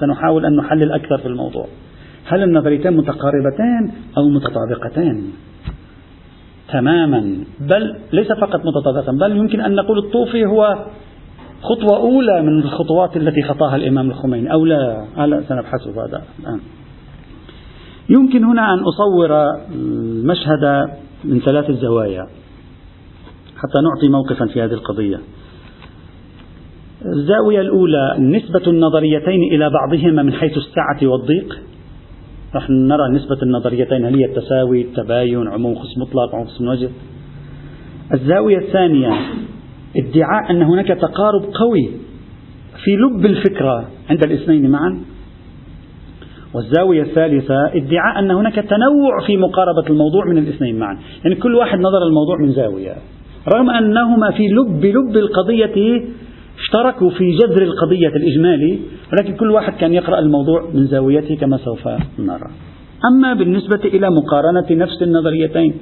سنحاول 0.00 0.46
أن 0.46 0.56
نحلل 0.56 0.92
أكثر 0.92 1.18
في 1.18 1.28
الموضوع. 1.28 1.66
هل 2.26 2.42
النظريتين 2.42 2.96
متقاربتين 2.96 3.92
أو 4.18 4.28
متطابقتين 4.28 5.32
تماما. 6.72 7.44
بل 7.60 7.96
ليس 8.12 8.32
فقط 8.32 8.60
متطابقتين 8.66 9.18
بل 9.18 9.36
يمكن 9.36 9.60
أن 9.60 9.74
نقول 9.74 9.98
الطوفي 9.98 10.46
هو 10.46 10.84
خطوة 11.62 11.96
أولى 11.96 12.42
من 12.42 12.58
الخطوات 12.58 13.16
التي 13.16 13.42
خطاها 13.42 13.76
الإمام 13.76 14.10
الخميني 14.10 14.52
أو 14.52 14.64
لا؟ 14.64 15.06
هلا 15.16 15.42
سنبحث 15.48 15.88
هذا 15.88 16.22
الآن 16.40 16.60
يمكن 18.08 18.44
هنا 18.44 18.74
أن 18.74 18.78
أصور 18.78 19.30
المشهد 19.74 20.88
من 21.24 21.40
ثلاث 21.40 21.70
زوايا 21.70 22.26
حتى 23.56 23.78
نعطي 23.82 24.08
موقفا 24.08 24.46
في 24.46 24.62
هذه 24.62 24.72
القضية. 24.72 25.20
الزاوية 27.06 27.60
الأولى 27.60 28.16
نسبة 28.18 28.62
النظريتين 28.66 29.40
إلى 29.52 29.70
بعضهما 29.70 30.22
من 30.22 30.32
حيث 30.32 30.52
السعة 30.56 31.08
والضيق. 31.08 31.60
نحن 32.56 32.72
نرى 32.72 33.10
نسبة 33.12 33.42
النظريتين 33.42 34.04
هل 34.04 34.14
هي 34.14 34.24
التساوي 34.24 34.82
التباين 34.82 35.48
عموم 35.48 35.74
خصم 35.74 36.00
مطلق 36.00 36.34
عموم 36.34 36.46
خصم 36.46 36.68
وجه 36.68 36.88
الزاوية 38.14 38.58
الثانية 38.58 39.10
ادعاء 39.96 40.50
أن 40.50 40.62
هناك 40.62 40.88
تقارب 40.88 41.42
قوي 41.54 41.90
في 42.84 42.96
لب 42.96 43.26
الفكرة 43.26 43.88
عند 44.10 44.24
الاثنين 44.24 44.70
معا. 44.70 45.00
والزاوية 46.54 47.02
الثالثة 47.02 47.66
ادعاء 47.74 48.18
أن 48.18 48.30
هناك 48.30 48.54
تنوع 48.54 49.26
في 49.26 49.36
مقاربة 49.36 49.86
الموضوع 49.90 50.24
من 50.24 50.38
الاثنين 50.38 50.78
معا. 50.78 50.98
يعني 51.24 51.36
كل 51.36 51.54
واحد 51.54 51.78
نظر 51.78 52.06
الموضوع 52.06 52.36
من 52.40 52.52
زاوية. 52.52 52.94
رغم 53.54 53.70
أنهما 53.70 54.30
في 54.30 54.42
لب 54.48 54.84
لب 54.84 55.16
القضية 55.16 56.04
اشتركوا 56.58 57.10
في 57.10 57.30
جذر 57.30 57.62
القضية 57.62 58.08
الإجمالي 58.08 58.78
ولكن 59.12 59.36
كل 59.36 59.50
واحد 59.50 59.72
كان 59.72 59.92
يقرأ 59.92 60.18
الموضوع 60.18 60.70
من 60.74 60.86
زاويته 60.86 61.36
كما 61.36 61.56
سوف 61.56 61.88
نرى. 62.18 62.50
أما 63.12 63.34
بالنسبة 63.34 63.80
إلى 63.84 64.10
مقارنة 64.10 64.66
نفس 64.70 65.02
النظريتين 65.02 65.74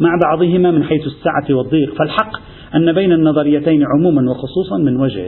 مع 0.00 0.18
بعضهما 0.24 0.70
من 0.70 0.84
حيث 0.84 1.06
السعة 1.06 1.56
والضيق 1.56 1.94
فالحق 1.94 2.40
أن 2.74 2.92
بين 2.92 3.12
النظريتين 3.12 3.84
عموما 3.84 4.30
وخصوصا 4.30 4.78
من 4.78 5.00
وجه 5.00 5.24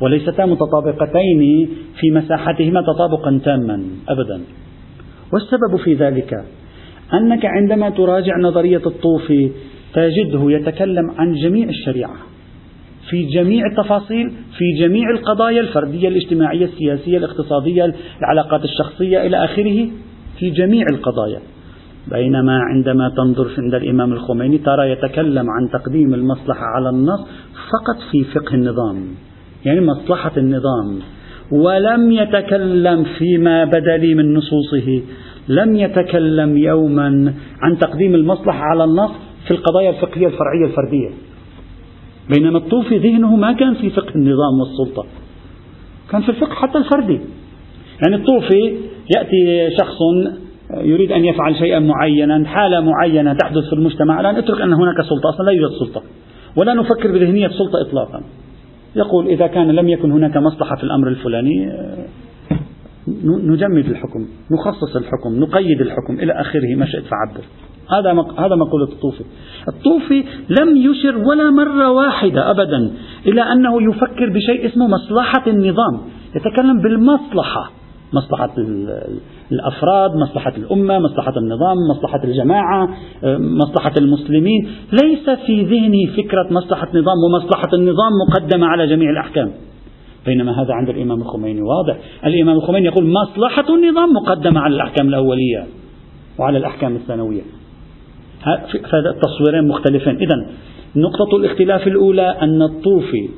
وليستا 0.00 0.46
متطابقتين 0.46 1.68
في 2.00 2.10
مساحتهما 2.10 2.82
تطابقا 2.82 3.40
تاما 3.44 3.82
أبدا. 4.08 4.40
والسبب 5.32 5.76
في 5.84 5.94
ذلك 5.94 6.44
أنك 7.14 7.46
عندما 7.46 7.90
تراجع 7.90 8.38
نظرية 8.38 8.82
الطوفي 8.86 9.50
تجده 9.94 10.50
يتكلم 10.50 11.10
عن 11.18 11.32
جميع 11.32 11.68
الشريعة. 11.68 12.16
في 13.10 13.22
جميع 13.22 13.66
التفاصيل 13.66 14.30
في 14.30 14.64
جميع 14.80 15.10
القضايا 15.10 15.60
الفردية 15.60 16.08
الاجتماعية 16.08 16.64
السياسية 16.64 17.18
الاقتصادية 17.18 17.94
العلاقات 18.20 18.64
الشخصية 18.64 19.26
إلى 19.26 19.44
آخره 19.44 19.88
في 20.38 20.50
جميع 20.50 20.84
القضايا. 20.90 21.40
بينما 22.10 22.58
عندما 22.58 23.08
تنظر 23.16 23.50
عند 23.58 23.74
الإمام 23.74 24.12
الخميني 24.12 24.58
ترى 24.58 24.90
يتكلم 24.90 25.46
عن 25.50 25.70
تقديم 25.72 26.14
المصلحة 26.14 26.64
على 26.76 26.88
النص 26.88 27.20
فقط 27.54 27.96
في 28.12 28.24
فقه 28.24 28.54
النظام 28.54 29.04
يعني 29.64 29.80
مصلحة 29.80 30.32
النظام. 30.36 30.98
ولم 31.52 32.12
يتكلم 32.12 33.04
فيما 33.18 33.64
بدا 33.64 33.96
لي 33.96 34.14
من 34.14 34.34
نصوصه 34.34 35.02
لم 35.48 35.76
يتكلم 35.76 36.56
يوما 36.56 37.34
عن 37.62 37.78
تقديم 37.78 38.14
المصلحة 38.14 38.60
على 38.60 38.84
النص 38.84 39.10
في 39.44 39.50
القضايا 39.50 39.90
الفقهية 39.90 40.26
الفرعية 40.26 40.64
الفردية. 40.64 41.35
بينما 42.34 42.58
الطوفي 42.58 42.98
ذهنه 42.98 43.36
ما 43.36 43.52
كان 43.52 43.74
في 43.74 43.90
فقه 43.90 44.14
النظام 44.14 44.60
والسلطة. 44.60 45.06
كان 46.10 46.22
في 46.22 46.28
الفقه 46.28 46.54
حتى 46.54 46.78
الفردي. 46.78 47.20
يعني 48.02 48.16
الطوفي 48.16 48.76
يأتي 49.16 49.70
شخص 49.80 49.98
يريد 50.80 51.12
أن 51.12 51.24
يفعل 51.24 51.56
شيئا 51.56 51.78
معينا 51.78 52.44
حالة 52.46 52.80
معينة 52.80 53.34
تحدث 53.34 53.64
في 53.68 53.72
المجتمع 53.72 54.20
الآن 54.20 54.36
اترك 54.36 54.60
أن 54.60 54.72
هناك 54.72 55.00
سلطة 55.00 55.28
أصلا 55.34 55.44
لا 55.46 55.52
يوجد 55.52 55.74
سلطة. 55.78 56.02
ولا 56.56 56.74
نفكر 56.74 57.12
بذهنية 57.12 57.48
سلطة 57.48 57.80
إطلاقا. 57.88 58.22
يقول 58.96 59.28
إذا 59.28 59.46
كان 59.46 59.70
لم 59.70 59.88
يكن 59.88 60.12
هناك 60.12 60.36
مصلحة 60.36 60.76
في 60.76 60.84
الأمر 60.84 61.08
الفلاني 61.08 61.72
نجمد 63.24 63.86
الحكم 63.86 64.26
نخصص 64.50 64.96
الحكم 64.96 65.40
نقيد 65.40 65.80
الحكم 65.80 66.14
إلى 66.22 66.32
آخره 66.32 66.74
ما 66.76 66.86
شئت 66.86 67.02
فعبر 67.02 67.44
هذا 67.90 68.24
هذا 68.38 68.54
مقولة 68.54 68.84
الطوفي. 68.84 69.24
الطوفي 69.68 70.24
لم 70.60 70.76
يشر 70.76 71.18
ولا 71.18 71.50
مرة 71.50 71.90
واحدة 71.90 72.50
أبدا 72.50 72.90
إلى 73.26 73.42
أنه 73.42 73.82
يفكر 73.82 74.30
بشيء 74.30 74.66
اسمه 74.66 74.86
مصلحة 74.86 75.42
النظام. 75.46 76.00
يتكلم 76.36 76.80
بالمصلحة 76.82 77.70
مصلحة 78.12 78.54
الأفراد 79.52 80.16
مصلحة 80.16 80.52
الأمة 80.56 80.98
مصلحة 80.98 81.32
النظام 81.36 81.76
مصلحة 81.90 82.24
الجماعة 82.24 82.88
مصلحة 83.38 83.92
المسلمين. 83.98 84.68
ليس 85.02 85.30
في 85.46 85.62
ذهني 85.62 86.06
فكرة 86.06 86.46
مصلحة 86.50 86.88
نظام 86.88 87.16
ومصلحة 87.26 87.68
النظام 87.74 88.12
مقدمة 88.28 88.66
على 88.66 88.86
جميع 88.86 89.10
الأحكام. 89.10 89.50
بينما 90.26 90.62
هذا 90.62 90.74
عند 90.74 90.88
الإمام 90.88 91.20
الخميني 91.20 91.62
واضح. 91.62 91.98
الإمام 92.24 92.56
الخميني 92.56 92.86
يقول 92.86 93.06
مصلحة 93.06 93.74
النظام 93.74 94.08
مقدمة 94.12 94.60
على 94.60 94.74
الأحكام 94.74 95.08
الأولية 95.08 95.66
وعلى 96.38 96.58
الأحكام 96.58 96.96
الثانوية. 96.96 97.42
هذا 98.42 99.10
التصويرين 99.10 99.68
مختلفين. 99.68 100.16
إذا 100.16 100.46
نقطة 100.96 101.36
الاختلاف 101.36 101.86
الأولى 101.86 102.36
أن 102.42 102.62
الطوفي 102.62 103.28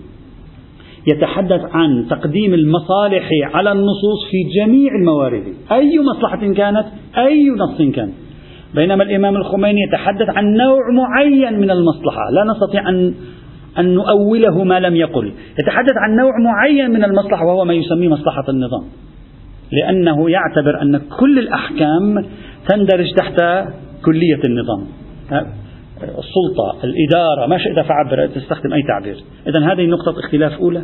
يتحدث 1.07 1.61
عن 1.73 2.07
تقديم 2.11 2.55
المصالح 2.55 3.31
على 3.55 3.73
النصوص 3.73 4.31
في 4.31 4.61
جميع 4.61 4.95
الموارد. 4.95 5.45
أي 5.73 6.01
مصلحة 6.01 6.53
كانت 6.53 6.85
أي 7.19 7.51
نص 7.51 7.95
كان. 7.95 8.13
بينما 8.75 9.05
الإمام 9.05 9.37
الخميني 9.37 9.81
يتحدث 9.89 10.29
عن 10.29 10.45
نوع 10.45 10.81
معين 10.93 11.61
من 11.61 11.71
المصلحة. 11.71 12.31
لا 12.33 12.53
نستطيع 12.53 12.89
أن 12.89 13.15
أن 13.79 13.95
نؤوله 13.95 14.65
ما 14.65 14.81
لم 14.81 14.97
يقل. 14.97 15.33
يتحدث 15.59 15.93
عن 15.97 16.17
نوع 16.17 16.33
معين 16.39 16.91
من 16.91 17.05
المصلحة 17.05 17.47
وهو 17.47 17.65
ما 17.65 17.75
يسميه 17.75 18.09
مصلحة 18.09 18.45
النظام. 18.49 18.85
لأنه 19.73 20.31
يعتبر 20.31 20.83
أن 20.83 21.01
كل 21.21 21.39
الأحكام 21.39 22.25
تندرج 22.69 23.15
تحت 23.17 23.41
كلية 24.05 24.41
النظام. 24.45 24.87
السلطة 26.03 26.85
الإدارة 26.85 27.47
ما 27.47 27.59
شئت 27.59 27.87
فعبر 27.87 28.27
تستخدم 28.27 28.73
أي 28.73 28.83
تعبير. 28.83 29.17
إذا 29.47 29.73
هذه 29.73 29.87
نقطة 29.87 30.21
اختلاف 30.21 30.53
أولى. 30.61 30.83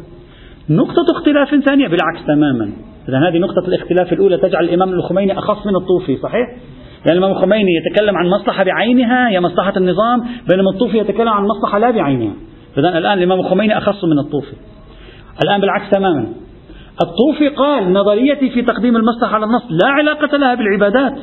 نقطة 0.71 1.05
اختلاف 1.17 1.65
ثانية 1.65 1.89
بالعكس 1.89 2.27
تماما. 2.27 2.71
إذا 3.09 3.29
هذه 3.29 3.39
نقطة 3.39 3.69
الاختلاف 3.69 4.13
الأولى 4.13 4.37
تجعل 4.37 4.65
الإمام 4.65 4.89
الخميني 4.89 5.39
أخص 5.39 5.67
من 5.67 5.77
الطوفي 5.77 6.17
صحيح؟ 6.17 6.49
يعني 7.07 7.19
الإمام 7.19 7.37
الخميني 7.37 7.71
يتكلم 7.77 8.17
عن 8.17 8.27
مصلحة 8.27 8.65
بعينها 8.65 9.29
هي 9.29 9.41
مصلحة 9.41 9.73
النظام 9.77 10.21
بينما 10.51 10.71
الطوفي 10.71 10.99
يتكلم 10.99 11.29
عن 11.29 11.45
مصلحة 11.45 11.79
لا 11.79 11.91
بعينها. 11.91 12.33
إذا 12.79 12.99
الآن 12.99 13.19
الإمام 13.19 13.41
الخميني 13.41 13.79
أخص 13.79 14.05
من 14.05 14.19
الطوفي. 14.19 14.57
الآن 15.45 15.61
بالعكس 15.61 15.91
تماما. 15.91 16.27
الطوفي 17.03 17.49
قال 17.49 17.93
نظريتي 17.93 18.51
في 18.51 18.63
تقديم 18.63 18.97
المصلحة 18.97 19.35
على 19.35 19.45
النص 19.45 19.63
لا 19.71 19.89
علاقة 19.89 20.37
لها 20.37 20.55
بالعبادات. 20.55 21.19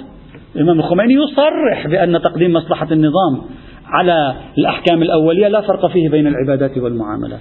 الإمام 0.56 0.80
الخميني 0.80 1.14
يصرح 1.14 1.88
بأن 1.88 2.22
تقديم 2.22 2.54
مصلحة 2.54 2.88
النظام 2.92 3.42
على 3.86 4.36
الأحكام 4.58 5.02
الأولية 5.02 5.48
لا 5.48 5.62
فرق 5.62 5.88
فيه 5.88 6.10
بين 6.10 6.28
العبادات 6.28 6.78
والمعاملات. 6.78 7.40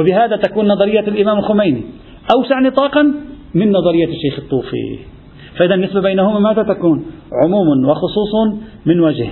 وبهذا 0.00 0.36
تكون 0.36 0.68
نظرية 0.68 1.00
الإمام 1.00 1.38
الخميني 1.38 1.84
أوسع 2.36 2.60
نطاقا 2.60 3.02
من 3.54 3.72
نظرية 3.72 4.06
الشيخ 4.06 4.38
الطوفي. 4.38 4.98
فإذا 5.58 5.74
النسبة 5.74 6.00
بينهما 6.00 6.38
ماذا 6.38 6.62
تكون؟ 6.62 7.06
عموم 7.44 7.88
وخصوص 7.88 8.60
من 8.86 9.00
وجه. 9.00 9.28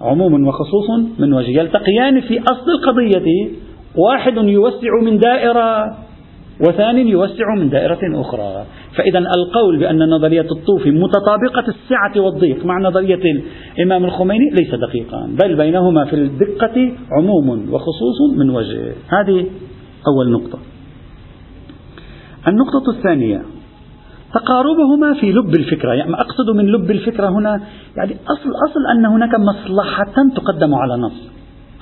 عموم 0.00 0.46
وخصوص 0.46 0.90
من 1.18 1.32
وجه. 1.32 1.50
يلتقيان 1.50 2.20
في 2.20 2.40
أصل 2.40 2.70
القضية. 2.70 3.50
واحد 3.96 4.36
يوسع 4.36 5.02
من 5.02 5.18
دائرة 5.18 5.96
وثاني 6.60 7.10
يوسع 7.10 7.54
من 7.58 7.68
دائرة 7.70 8.20
أخرى. 8.20 8.66
فإذا 8.96 9.18
القول 9.18 9.78
بأن 9.78 10.10
نظرية 10.10 10.46
الطوفي 10.52 10.90
متطابقة 10.90 11.64
السعة 11.68 12.20
والضيق 12.24 12.64
مع 12.64 12.78
نظرية 12.82 13.20
الإمام 13.78 14.04
الخميني 14.04 14.50
ليس 14.50 14.74
دقيقا 14.74 15.36
بل 15.42 15.56
بينهما 15.56 16.04
في 16.04 16.16
الدقة 16.16 16.92
عموم 17.12 17.68
وخصوص 17.72 18.38
من 18.38 18.50
وجه. 18.50 18.92
هذه 19.08 19.46
أول 20.08 20.30
نقطة. 20.32 20.58
النقطة 22.48 22.90
الثانية 22.96 23.42
تقاربهما 24.34 25.14
في 25.20 25.32
لب 25.32 25.54
الفكرة. 25.54 25.92
يعني 25.92 26.14
أقصد 26.14 26.50
من 26.56 26.66
لب 26.66 26.90
الفكرة 26.90 27.28
هنا 27.28 27.60
يعني 27.96 28.12
أصل 28.12 28.50
أصل 28.68 28.80
أن 28.96 29.06
هناك 29.06 29.30
مصلحة 29.34 30.14
تقدم 30.36 30.74
على 30.74 30.96
نص. 30.96 31.28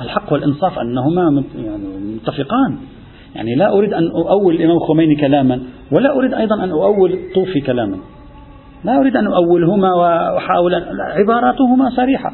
الحق 0.01 0.33
والإنصاف 0.33 0.79
أنهما 0.79 1.45
يعني 1.57 2.15
متفقان. 2.15 2.79
يعني 3.37 3.55
لا 3.55 3.73
أريد 3.73 3.93
أن 3.95 4.11
أؤول 4.11 4.55
الإمام 4.55 4.77
الخميني 4.77 5.17
كلاما 5.17 5.61
ولا 5.93 6.17
أريد 6.17 6.35
أيضا 6.35 6.65
أن 6.65 6.71
أؤول 6.71 7.13
الطوفي 7.13 7.61
كلاما. 7.61 7.97
لا 8.85 9.01
أريد 9.01 9.17
أن 9.17 9.27
أؤولهما 9.27 9.95
وأحاول 9.95 10.75
عباراتهما 10.99 11.91
صريحة. 11.91 12.33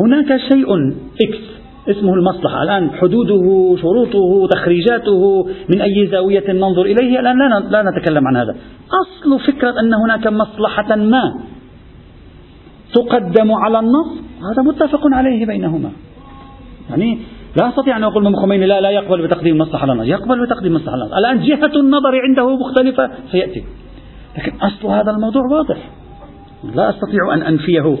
هناك 0.00 0.36
شيء 0.48 0.66
إكس 1.22 1.44
اسمه 1.88 2.14
المصلحة. 2.14 2.62
الآن 2.62 2.90
حدوده 2.90 3.76
شروطه 3.82 4.48
تخريجاته 4.50 5.46
من 5.74 5.80
أي 5.80 6.06
زاوية 6.06 6.52
ننظر 6.52 6.82
إليه؟ 6.82 7.20
الآن 7.20 7.38
لا 7.70 7.82
نتكلم 7.82 8.28
عن 8.28 8.36
هذا. 8.36 8.56
أصل 9.02 9.52
فكرة 9.52 9.74
أن 9.80 9.94
هناك 9.94 10.26
مصلحة 10.26 10.96
ما 10.96 11.34
تقدم 12.94 13.52
على 13.52 13.78
النص 13.78 14.10
هذا 14.52 14.62
متفق 14.62 15.00
عليه 15.12 15.46
بينهما. 15.46 15.90
يعني 16.90 17.18
لا 17.56 17.68
أستطيع 17.68 17.96
أن 17.96 18.04
أقول 18.04 18.24
من 18.24 18.36
خميني 18.36 18.66
لا 18.66 18.80
لا 18.80 18.90
يقبل 18.90 19.26
بتقديم 19.26 19.54
المصلحة 19.54 19.82
على 19.82 19.92
النص 19.92 20.06
يقبل 20.06 20.46
بتقديم 20.46 20.76
المصلحة 20.76 20.92
على 20.92 21.04
النص 21.04 21.14
الآن 21.14 21.42
جهة 21.42 21.80
النظر 21.80 22.20
عنده 22.28 22.56
مختلفة 22.56 23.10
سيأتي. 23.32 23.64
لكن 24.38 24.52
أصل 24.56 24.88
هذا 24.88 25.10
الموضوع 25.10 25.42
واضح. 25.52 25.90
لا 26.74 26.90
أستطيع 26.90 27.34
أن 27.34 27.42
أنفيه 27.42 27.96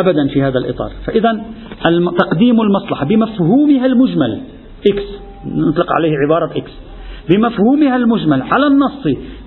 أبدا 0.00 0.28
في 0.28 0.42
هذا 0.42 0.58
الإطار. 0.58 0.90
فإذا 1.06 1.44
تقديم 2.18 2.60
المصلحة 2.60 3.06
بمفهومها 3.06 3.86
المجمل 3.86 4.40
X 4.90 5.04
نطلق 5.46 5.86
عليه 5.92 6.12
عبارة 6.26 6.50
X 6.56 6.72
بمفهومها 7.30 7.96
المجمل 7.96 8.42
على 8.42 8.66
النص 8.66 9.02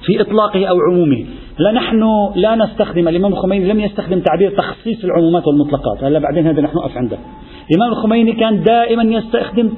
في 0.06 0.22
إطلاقه 0.22 0.66
أو 0.66 0.76
عمومه 0.92 1.26
لا 1.60 1.72
نحن 1.72 2.04
لا 2.36 2.56
نستخدم 2.56 3.08
الإمام 3.08 3.34
الخميني 3.34 3.66
لم 3.66 3.80
يستخدم 3.80 4.20
تعبير 4.20 4.58
تخصيص 4.58 5.04
العمومات 5.04 5.48
والمطلقات 5.48 6.04
هلا 6.04 6.20
بعدين 6.20 6.48
هذا 6.48 6.62
نحن 6.62 6.78
نقف 6.78 6.98
عنده. 6.98 7.18
الإمام 7.72 7.92
الخميني 7.92 8.32
كان 8.32 8.64
دائما 8.64 9.04
يستخدم 9.04 9.70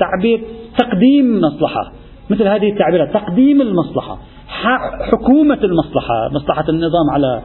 تعبير 0.00 0.44
تقديم 0.78 1.40
مصلحة 1.40 1.92
مثل 2.30 2.48
هذه 2.48 2.72
التعبيرات 2.72 3.14
تقديم 3.14 3.60
المصلحة 3.60 4.18
حكومة 5.12 5.58
المصلحة 5.64 6.28
مصلحة 6.32 6.64
النظام 6.68 7.10
على 7.12 7.42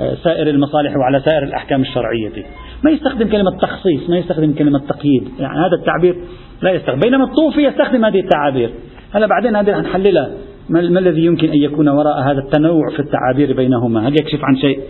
آه، 0.00 0.14
سائر 0.14 0.48
المصالح 0.48 0.96
وعلى 0.96 1.20
سائر 1.20 1.42
الأحكام 1.42 1.80
الشرعية. 1.80 2.46
ما 2.84 2.90
يستخدم 2.90 3.28
كلمة 3.28 3.50
تخصيص 3.60 4.10
ما 4.10 4.18
يستخدم 4.18 4.52
كلمة 4.52 4.78
تقييد 4.78 5.28
يعني 5.38 5.58
هذا 5.58 5.76
التعبير 5.80 6.16
لا 6.62 6.70
يستخدم 6.70 7.00
بينما 7.00 7.24
الطوفي 7.24 7.60
يستخدم 7.60 8.04
هذه 8.04 8.20
التعابير. 8.20 8.74
هلا 9.12 9.26
بعدين 9.26 9.56
هذه 9.56 9.80
نحللها 9.80 10.28
ما 10.68 10.80
الذي 10.80 11.24
يمكن 11.24 11.48
أن 11.48 11.58
يكون 11.58 11.88
وراء 11.88 12.20
هذا 12.22 12.38
التنوع 12.38 12.90
في 12.90 13.00
التعابير 13.00 13.56
بينهما؟ 13.56 14.08
هل 14.08 14.12
يكشف 14.12 14.44
عن 14.44 14.56
شيء 14.56 14.80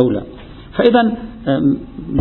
أو 0.00 0.10
لا؟ 0.10 0.22
فإذا 0.76 1.12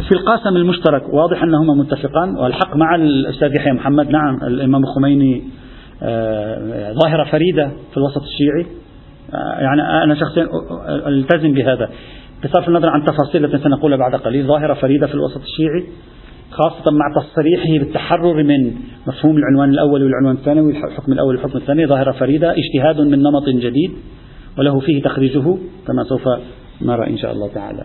في 0.02 0.12
القاسم 0.12 0.58
المشترك 0.58 1.14
واضح 1.14 1.44
أنهما 1.44 1.74
متفقان 1.74 2.36
والحق 2.36 2.76
مع 2.76 2.96
الأستاذ 2.96 3.56
يحيى 3.56 3.74
محمد. 3.74 4.10
نعم 4.10 4.36
الإمام 4.44 4.84
الخميني 4.84 5.44
آه، 6.04 6.94
ظاهرة 7.04 7.24
فريدة 7.24 7.72
في 7.92 7.98
الوسط 7.98 8.22
الشيعي. 8.22 8.66
آه، 9.34 9.62
يعني 9.62 10.04
أنا 10.04 10.16
شخصيا 10.16 10.48
ألتزم 11.08 11.54
بهذا. 11.54 11.90
بصرف 12.44 12.70
النظر 12.70 12.90
عن 12.90 13.00
التفاصيل 13.00 13.46
التي 13.46 13.64
سنقولها 13.64 13.98
بعد 13.98 14.16
قليل 14.16 14.48
ظاهرة 14.48 14.74
فريدة 14.74 15.08
في 15.08 15.14
الوسط 15.14 15.42
الشيعي. 15.42 15.84
خاصة 16.52 16.92
مع 16.92 17.22
تصريحه 17.22 17.84
بالتحرر 17.86 18.44
من 18.44 18.76
مفهوم 19.08 19.38
العنوان 19.38 19.70
الأول 19.70 20.04
والعنوان 20.04 20.36
الثاني 20.36 20.62
والحكم 20.62 21.12
الأول 21.12 21.36
والحكم 21.36 21.58
الثاني 21.58 21.86
ظاهرة 21.86 22.12
فريدة 22.12 22.56
اجتهاد 22.58 23.02
من 23.02 23.20
نمط 23.20 23.50
جديد 23.50 23.92
وله 24.58 24.80
فيه 24.80 25.02
تخريجه 25.02 25.58
كما 25.88 26.04
سوف 26.10 26.28
نرى 26.82 27.08
إن 27.10 27.18
شاء 27.18 27.32
الله 27.32 27.48
تعالى. 27.48 27.84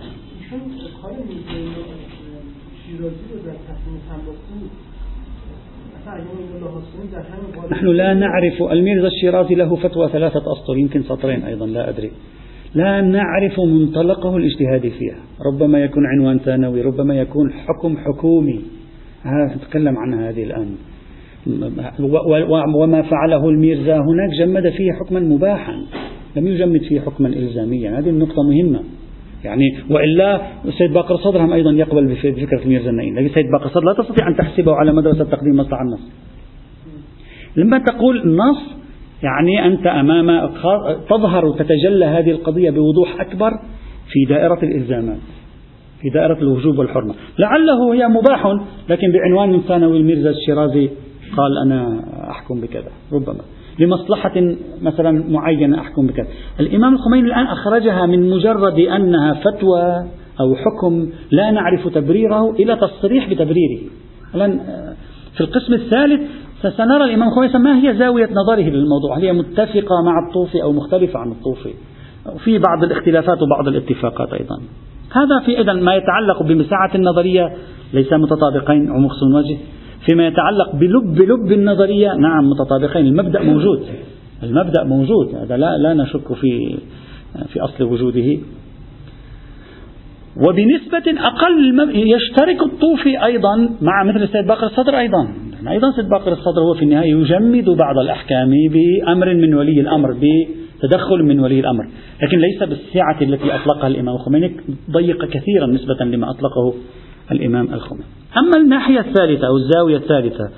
نحن 7.71 7.87
لا 7.87 8.15
نعرف 8.15 8.63
الميرزا 8.73 9.07
الشيرازي 9.07 9.55
له 9.55 9.77
فتوى 9.77 10.09
ثلاثة 10.09 10.53
أسطر 10.53 10.77
يمكن 10.77 11.03
سطرين 11.03 11.43
أيضا 11.43 11.67
لا 11.67 11.89
أدري. 11.89 12.11
لا 12.75 13.01
نعرف 13.01 13.61
منطلقه 13.61 14.37
الاجتهادي 14.37 14.91
فيها. 14.91 15.17
ربما 15.47 15.79
يكون 15.79 16.03
عنوان 16.07 16.39
ثانوي 16.39 16.83
ربما 16.83 17.15
يكون 17.15 17.53
حكم 17.53 17.97
حكومي. 17.97 18.61
نتكلم 19.57 19.99
عن 19.99 20.15
هذه 20.15 20.43
الآن. 20.43 20.69
وما 22.75 23.03
فعله 23.03 23.49
الميرزا 23.49 23.97
هناك 23.97 24.31
جمد 24.39 24.69
فيه 24.71 24.93
حكما 24.93 25.21
مباحا. 25.21 25.83
لم 26.37 26.47
يجمد 26.47 26.81
فيه 26.83 27.01
حكما 27.01 27.29
إلزاميا. 27.29 27.99
هذه 27.99 28.11
النقطة 28.11 28.43
مهمة. 28.43 28.81
يعني 29.45 29.65
وإلا 29.91 30.41
السيد 30.65 30.93
باقر 30.93 31.15
الصدر 31.15 31.45
هم 31.45 31.53
أيضا 31.53 31.71
يقبل 31.71 32.07
بفكرة 32.07 32.63
الميرزا 32.63 32.91
النعيم، 32.91 33.15
لكن 33.15 33.27
السيد 33.27 33.47
باقر 33.53 33.67
الصدر 33.67 33.85
لا 33.85 33.95
تستطيع 34.03 34.29
أن 34.29 34.37
تحسبه 34.37 34.75
على 34.75 34.93
مدرسة 34.93 35.25
تقديم 35.25 35.57
مصلحه 35.57 35.83
النص. 35.83 36.11
لما 37.57 37.79
تقول 37.79 38.37
نص 38.37 38.78
يعني 39.23 39.67
أنت 39.67 39.87
أمام 39.87 40.49
تظهر 41.11 41.53
تتجلى 41.59 42.05
هذه 42.05 42.31
القضية 42.31 42.71
بوضوح 42.71 43.21
أكبر 43.21 43.51
في 44.09 44.25
دائرة 44.29 44.59
الإلزامات. 44.63 45.19
في 46.01 46.09
دائرة 46.15 46.39
الوجوب 46.39 46.79
والحرمة. 46.79 47.15
لعله 47.39 47.95
هي 47.95 48.09
مباح 48.09 48.47
لكن 48.89 49.13
بعنوان 49.13 49.61
ثانوي 49.61 49.97
الميرزا 49.97 50.31
الشيرازي 50.31 50.91
قال 51.37 51.59
أنا 51.65 52.05
أحكم 52.31 52.61
بكذا 52.61 52.91
ربما. 53.13 53.41
لمصلحة 53.79 54.33
مثلا 54.83 55.31
معينة 55.31 55.81
أحكم 55.81 56.07
بكذا. 56.07 56.27
الإمام 56.61 56.95
الخميني 56.95 57.29
الآن 57.29 57.47
أخرجها 57.47 58.07
من 58.07 58.31
مجرد 58.31 58.79
أنها 58.79 59.35
فتوى 59.35 59.83
أو 60.41 60.55
حكم 60.55 61.09
لا 61.31 61.51
نعرف 61.51 61.89
تبريره 61.89 62.51
إلى 62.51 62.77
تصريح 62.77 63.31
بتبريره. 63.31 63.81
الآن 64.35 64.59
آه، 64.59 64.95
في 65.35 65.41
القسم 65.41 65.75
الثالث 65.75 66.21
سنرى 66.63 67.05
الإمام 67.05 67.29
الخميني 67.29 67.59
ما 67.59 67.83
هي 67.83 67.99
زاوية 67.99 68.29
نظره 68.33 68.71
للموضوع؟ 68.71 69.19
هل 69.19 69.23
هي 69.23 69.33
متفقة 69.33 70.03
مع 70.05 70.29
الطوفي 70.29 70.63
أو 70.63 70.73
مختلفة 70.73 71.19
عن 71.19 71.31
الطوفي؟ 71.31 71.71
في 72.45 72.59
بعض 72.59 72.85
الاختلافات 72.85 73.43
وبعض 73.43 73.69
الاتفاقات 73.69 74.33
أيضا. 74.33 74.57
هذا 75.13 75.41
في 75.47 75.61
إذا 75.61 75.73
ما 75.73 75.95
يتعلق 75.95 76.43
بمساحة 76.43 76.95
النظرية 76.95 77.53
ليس 77.93 78.13
متطابقين 78.13 78.91
عمق 78.91 79.13
وجه 79.35 79.59
فيما 80.07 80.27
يتعلق 80.27 80.77
بلب 80.77 81.23
لب 81.23 81.53
النظرية 81.53 82.15
نعم 82.15 82.51
متطابقين. 82.51 83.07
المبدأ 83.07 83.43
موجود. 83.43 83.83
المبدأ 84.43 84.85
موجود. 84.85 85.35
هذا 85.35 85.57
لا, 85.57 85.79
لا 85.79 85.95
نشك 85.95 86.33
في 86.33 86.79
في 87.53 87.61
أصل 87.61 87.85
وجوده. 87.85 88.39
وبنسبة 90.49 91.27
أقل 91.27 91.91
يشترك 91.95 92.63
الطوفي 92.63 93.25
أيضا 93.25 93.57
مع 93.81 94.05
مثل 94.05 94.23
السيد 94.23 94.47
باقر 94.47 94.67
الصدر 94.67 94.99
أيضا. 94.99 95.29
أيضا 95.71 95.89
السيد 95.89 96.09
باقر 96.09 96.33
الصدر 96.33 96.61
هو 96.61 96.75
في 96.75 96.83
النهاية 96.83 97.11
يجمد 97.11 97.65
بعض 97.65 97.99
الأحكام 97.99 98.51
بأمر 98.51 99.35
من 99.35 99.55
ولي 99.55 99.81
الأمر 99.81 100.13
بتدخل 100.13 101.23
من 101.23 101.41
ولي 101.41 101.61
الأمر. 101.61 101.89
لكن 102.23 102.39
ليس 102.39 102.63
بالسعة 102.63 103.23
التي 103.23 103.55
أطلقها 103.55 103.87
الإمام 103.87 104.15
الخميني 104.15 104.57
ضيق 104.91 105.25
كثيرا 105.25 105.67
نسبة 105.67 106.05
لما 106.05 106.31
أطلقه 106.31 106.75
الإمام 107.33 107.75
الخميني. 107.75 108.05
أما 108.37 108.57
الناحية 108.57 109.01
الثالثة 109.01 109.47
أو 109.47 109.57
الزاوية 109.57 109.97
الثالثة 109.97 110.51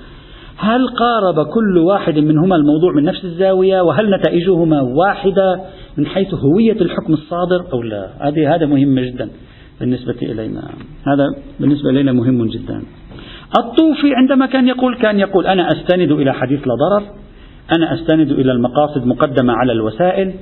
هل 0.57 0.87
قارب 0.87 1.47
كل 1.47 1.77
واحد 1.77 2.19
منهما 2.19 2.55
الموضوع 2.55 2.93
من 2.95 3.03
نفس 3.03 3.25
الزاوية؟ 3.25 3.81
وهل 3.81 4.15
نتائجهما 4.15 4.81
واحدة 4.81 5.61
من 5.97 6.05
حيث 6.05 6.33
هوية 6.33 6.81
الحكم 6.81 7.13
الصادر 7.13 7.73
أو 7.73 7.81
لا؟ 7.81 8.07
هذه 8.27 8.55
هذا 8.55 8.65
مهم 8.65 8.99
جدا 8.99 9.29
بالنسبة 9.79 10.15
إلينا. 10.21 10.61
هذا 11.07 11.25
بالنسبة 11.59 11.89
إلينا 11.89 12.11
مهم 12.11 12.47
جدا. 12.47 12.81
الطوفي 13.59 14.15
عندما 14.15 14.45
كان 14.45 14.67
يقول 14.67 14.97
كان 14.97 15.19
يقول 15.19 15.47
أنا 15.47 15.67
أستند 15.67 16.11
إلى 16.11 16.33
حديث 16.33 16.59
لا 16.67 16.73
ضرر 16.73 17.03
أنا 17.77 17.93
أستند 17.93 18.31
إلى 18.31 18.51
المقاصد 18.51 19.05
مقدمة 19.05 19.53
على 19.53 19.71
الوسائل 19.71 20.33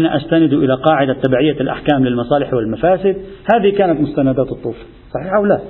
أنا 0.00 0.16
أستند 0.16 0.52
إلى 0.52 0.74
قاعدة 0.74 1.12
تبعية 1.12 1.60
الأحكام 1.60 2.04
للمصالح 2.04 2.54
والمفاسد. 2.54 3.16
هذه 3.54 3.70
كانت 3.78 4.00
مستندات 4.00 4.52
الطوفي 4.52 4.84
صحيح 5.14 5.34
أو 5.38 5.44
لا؟ 5.44 5.60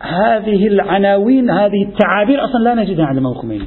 هذه 0.00 0.66
العناوين 0.66 1.50
هذه 1.50 1.88
التعابير 1.88 2.44
أصلا 2.44 2.64
لا 2.64 2.74
نجدها 2.74 3.04
عند 3.04 3.16
الإمام 3.16 3.32
الخميني 3.32 3.64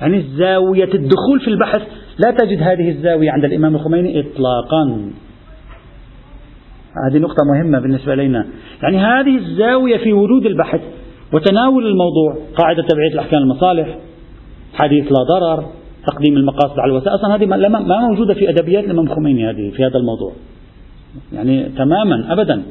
يعني 0.00 0.22
زاوية 0.36 0.94
الدخول 0.94 1.40
في 1.40 1.48
البحث 1.48 1.82
لا 2.18 2.30
تجد 2.30 2.62
هذه 2.62 2.88
الزاوية 2.88 3.30
عند 3.30 3.44
الإمام 3.44 3.74
الخميني 3.74 4.20
إطلاقا. 4.20 5.10
هذه 7.10 7.18
نقطة 7.18 7.44
مهمة 7.54 7.80
بالنسبة 7.80 8.14
لنا. 8.14 8.46
يعني 8.82 8.98
هذه 8.98 9.36
الزاوية 9.36 9.96
في 9.96 10.12
ورود 10.12 10.46
البحث. 10.46 10.80
وتناول 11.32 11.86
الموضوع 11.86 12.36
قاعدة 12.56 12.82
تبعية 12.82 13.12
الأحكام 13.12 13.42
المصالح 13.42 13.98
حديث 14.74 15.04
لا 15.04 15.22
ضرر 15.22 15.64
تقديم 16.06 16.36
المقاصد 16.36 16.78
على 16.78 16.92
الوسائل 16.92 17.14
أصلا 17.14 17.34
هذه 17.34 17.46
ما 17.46 17.56
موجودة 18.08 18.34
في 18.34 18.50
أدبيات 18.50 18.84
الإمام 18.84 19.08
خميني 19.08 19.50
هذه 19.50 19.70
في 19.70 19.84
هذا 19.84 19.98
الموضوع. 19.98 20.32
يعني 21.32 21.68
تماما 21.68 22.32
أبدا. 22.32 22.62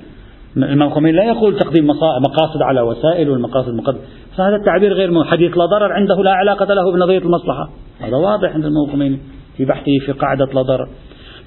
الإمام 0.57 0.89
خميني 0.89 1.17
لا 1.17 1.23
يقول 1.23 1.59
تقديم 1.59 1.87
مقاصد 2.21 2.61
على 2.61 2.81
وسائل 2.81 3.29
والمقاصد 3.29 3.73
مقدمة 3.73 4.01
فهذا 4.37 4.55
التعبير 4.55 4.93
غير 4.93 5.23
حديث 5.23 5.57
لا 5.57 5.65
ضرر 5.65 5.93
عنده 5.93 6.23
لا 6.23 6.31
علاقة 6.31 6.73
له 6.73 6.91
بنظرية 6.91 7.17
المصلحة. 7.17 7.69
هذا 8.01 8.17
واضح 8.17 8.49
عند 8.49 8.65
الإمام 8.65 8.91
خميني 8.91 9.19
في 9.57 9.65
بحثه 9.65 9.91
في 10.05 10.11
قاعدة 10.11 10.45
لا 10.45 10.61
ضرر. 10.61 10.89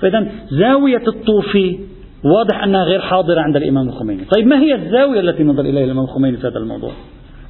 فإذا 0.00 0.28
زاوية 0.50 1.02
الطوفي 1.08 1.78
واضح 2.24 2.62
أنها 2.62 2.84
غير 2.84 3.00
حاضرة 3.00 3.40
عند 3.40 3.56
الإمام 3.56 3.88
الخميني. 3.88 4.24
طيب 4.36 4.46
ما 4.46 4.60
هي 4.60 4.74
الزاوية 4.74 5.20
التي 5.20 5.44
نظر 5.44 5.60
إليها 5.60 5.84
الإمام 5.84 6.04
الخميني 6.04 6.36
في 6.36 6.46
هذا 6.46 6.58
الموضوع؟ 6.58 6.92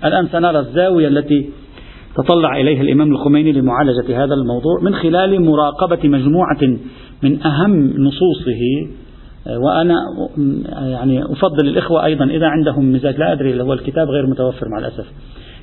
الآن 0.05 0.27
سنرى 0.27 0.59
الزاوية 0.59 1.09
التي 1.09 1.51
تطلع 2.17 2.61
إليها 2.61 2.83
الإمام 2.83 3.13
الخميني 3.13 3.53
لمعالجة 3.53 4.25
هذا 4.25 4.35
الموضوع 4.35 4.81
من 4.83 4.95
خلال 4.95 5.45
مراقبة 5.45 6.09
مجموعة 6.09 6.79
من 7.23 7.43
أهم 7.43 7.87
نصوصه. 7.87 8.89
وأنا 9.67 9.95
يعني 10.83 11.25
أفضل 11.25 11.69
الإخوة 11.69 12.05
أيضا 12.05 12.25
إذا 12.25 12.47
عندهم 12.47 12.93
مزاج 12.93 13.19
لا 13.19 13.33
أدري 13.33 13.63
هو 13.63 13.73
الكتاب 13.73 14.09
غير 14.09 14.27
متوفر 14.27 14.69
مع 14.69 14.79
الأسف. 14.79 15.07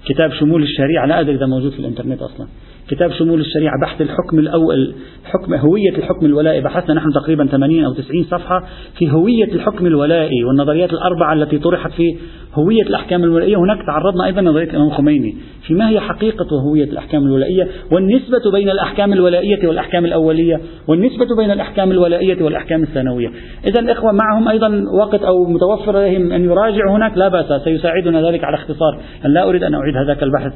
كتاب 0.06 0.32
شمول 0.32 0.64
الشريعة 0.64 1.06
لا 1.06 1.20
أدري 1.20 1.36
إذا 1.36 1.46
موجود 1.46 1.72
في 1.72 1.80
الإنترنت 1.80 2.22
أصلا. 2.22 2.48
كتاب 2.90 3.12
شمول 3.12 3.40
الشريعة 3.40 3.74
بحث 3.82 4.02
الحكم 4.02 4.40
الأول 4.40 4.94
حكم 5.26 5.54
هوية 5.54 5.98
الحكم 5.98 6.26
الولائي. 6.26 6.62
بحثنا 6.62 6.96
نحن 6.96 7.10
تقريبا 7.14 7.46
80 7.46 7.86
أو 7.86 7.94
90 7.94 8.24
صفحة 8.24 8.64
في 8.98 9.12
هوية 9.12 9.54
الحكم 9.54 9.86
الولائي 9.86 10.44
والنظريات 10.44 10.94
الأربعة 10.94 11.34
التي 11.34 11.58
طرحت 11.58 11.92
في 11.92 12.18
هوية 12.54 12.82
الأحكام 12.82 13.24
الولائية. 13.24 13.58
هناك 13.58 13.78
تعرضنا 13.88 14.26
أيضا 14.26 14.42
نظرية 14.42 14.70
الإمام 14.70 14.88
الخميني 14.88 15.36
في 15.68 15.74
ما 15.74 15.90
هي 15.90 16.00
حقيقة 16.00 16.46
وهوية 16.54 16.84
الأحكام 16.84 17.24
الولائية 17.24 17.68
والنسبة 17.92 18.52
بين 18.54 18.70
الأحكام 18.70 19.14
الولائية 19.14 19.68
والأحكام 19.68 20.06
الأولية 20.06 20.60
والنسبة 20.88 21.28
بين 21.38 21.52
الأحكام 21.52 21.92
الولائية 21.92 22.44
والأحكام 22.44 22.84
الثانوية. 22.84 23.32
إذا 23.68 23.80
الإخوة 23.80 24.12
معهم 24.12 24.48
أيضا 24.48 24.84
وقت 25.00 25.24
أو 25.24 25.46
متوفر 25.46 25.98
لديهم 25.98 26.32
أن 26.32 26.44
يراجعوا 26.44 26.98
هناك 26.98 27.18
لا 27.18 27.28
بأس 27.28 27.62
سيساعدنا 27.64 28.30
ذلك 28.30 28.44
على 28.44 28.56
اختصار. 28.56 29.00
لا 29.26 29.50
أريد 29.50 29.64
أن 29.64 29.74
أعيد 29.74 29.98
هذاك 29.98 30.24
البحث. 30.24 30.54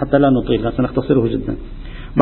حتى 0.00 0.18
لا 0.18 0.30
نطيل 0.30 0.72
سنختصره 0.72 1.28
جدا. 1.28 1.56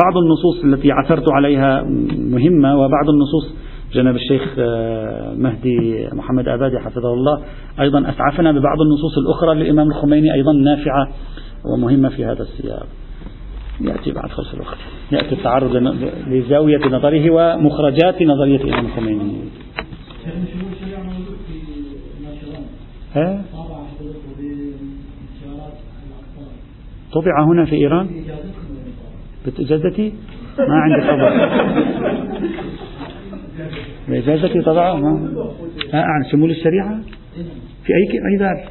بعض 0.03 0.17
النصوص 0.17 0.63
التي 0.63 0.91
عثرت 0.91 1.31
عليها 1.31 1.83
مهمة 2.17 2.75
وبعض 2.75 3.09
النصوص 3.09 3.55
جناب 3.93 4.15
الشيخ 4.15 4.55
آه، 4.59 5.33
مهدي 5.33 6.07
محمد 6.13 6.47
أبادي 6.47 6.79
حفظه 6.79 7.13
الله 7.13 7.41
أيضا 7.79 8.09
أسعفنا 8.09 8.51
ببعض 8.51 8.81
النصوص 8.81 9.17
الأخرى 9.17 9.55
للإمام 9.55 9.87
الخميني 9.87 10.33
أيضا 10.33 10.53
نافعة 10.53 11.07
ومهمة 11.73 12.09
في 12.09 12.25
هذا 12.25 12.41
السياق. 12.41 12.87
يأتي 13.81 14.11
بعد 14.11 14.29
فصل 14.29 14.57
الوقت. 14.57 14.77
يأتي 15.11 15.35
التعرض 15.35 15.75
لزاوية 16.27 16.77
نظره 16.77 17.29
ومخرجات 17.29 18.21
نظرية 18.21 18.63
الإمام 18.63 18.85
الخميني. 18.85 19.35
ها؟ 23.15 23.41
طبع 27.13 27.43
هنا 27.43 27.65
في 27.65 27.75
إيران؟ 27.75 28.07
بإجازتي 29.45 30.13
ما 30.59 30.75
عندي 30.75 31.07
خبر. 31.07 31.49
بإجازتي 34.07 34.61
طبعا 34.61 34.93
ما 34.99 35.43
أعلم 35.93 36.31
شمول 36.31 36.51
الشريعة؟ 36.51 36.99
في 37.85 37.93
أي 37.93 38.19
أي 38.31 38.37
دار؟ 38.39 38.63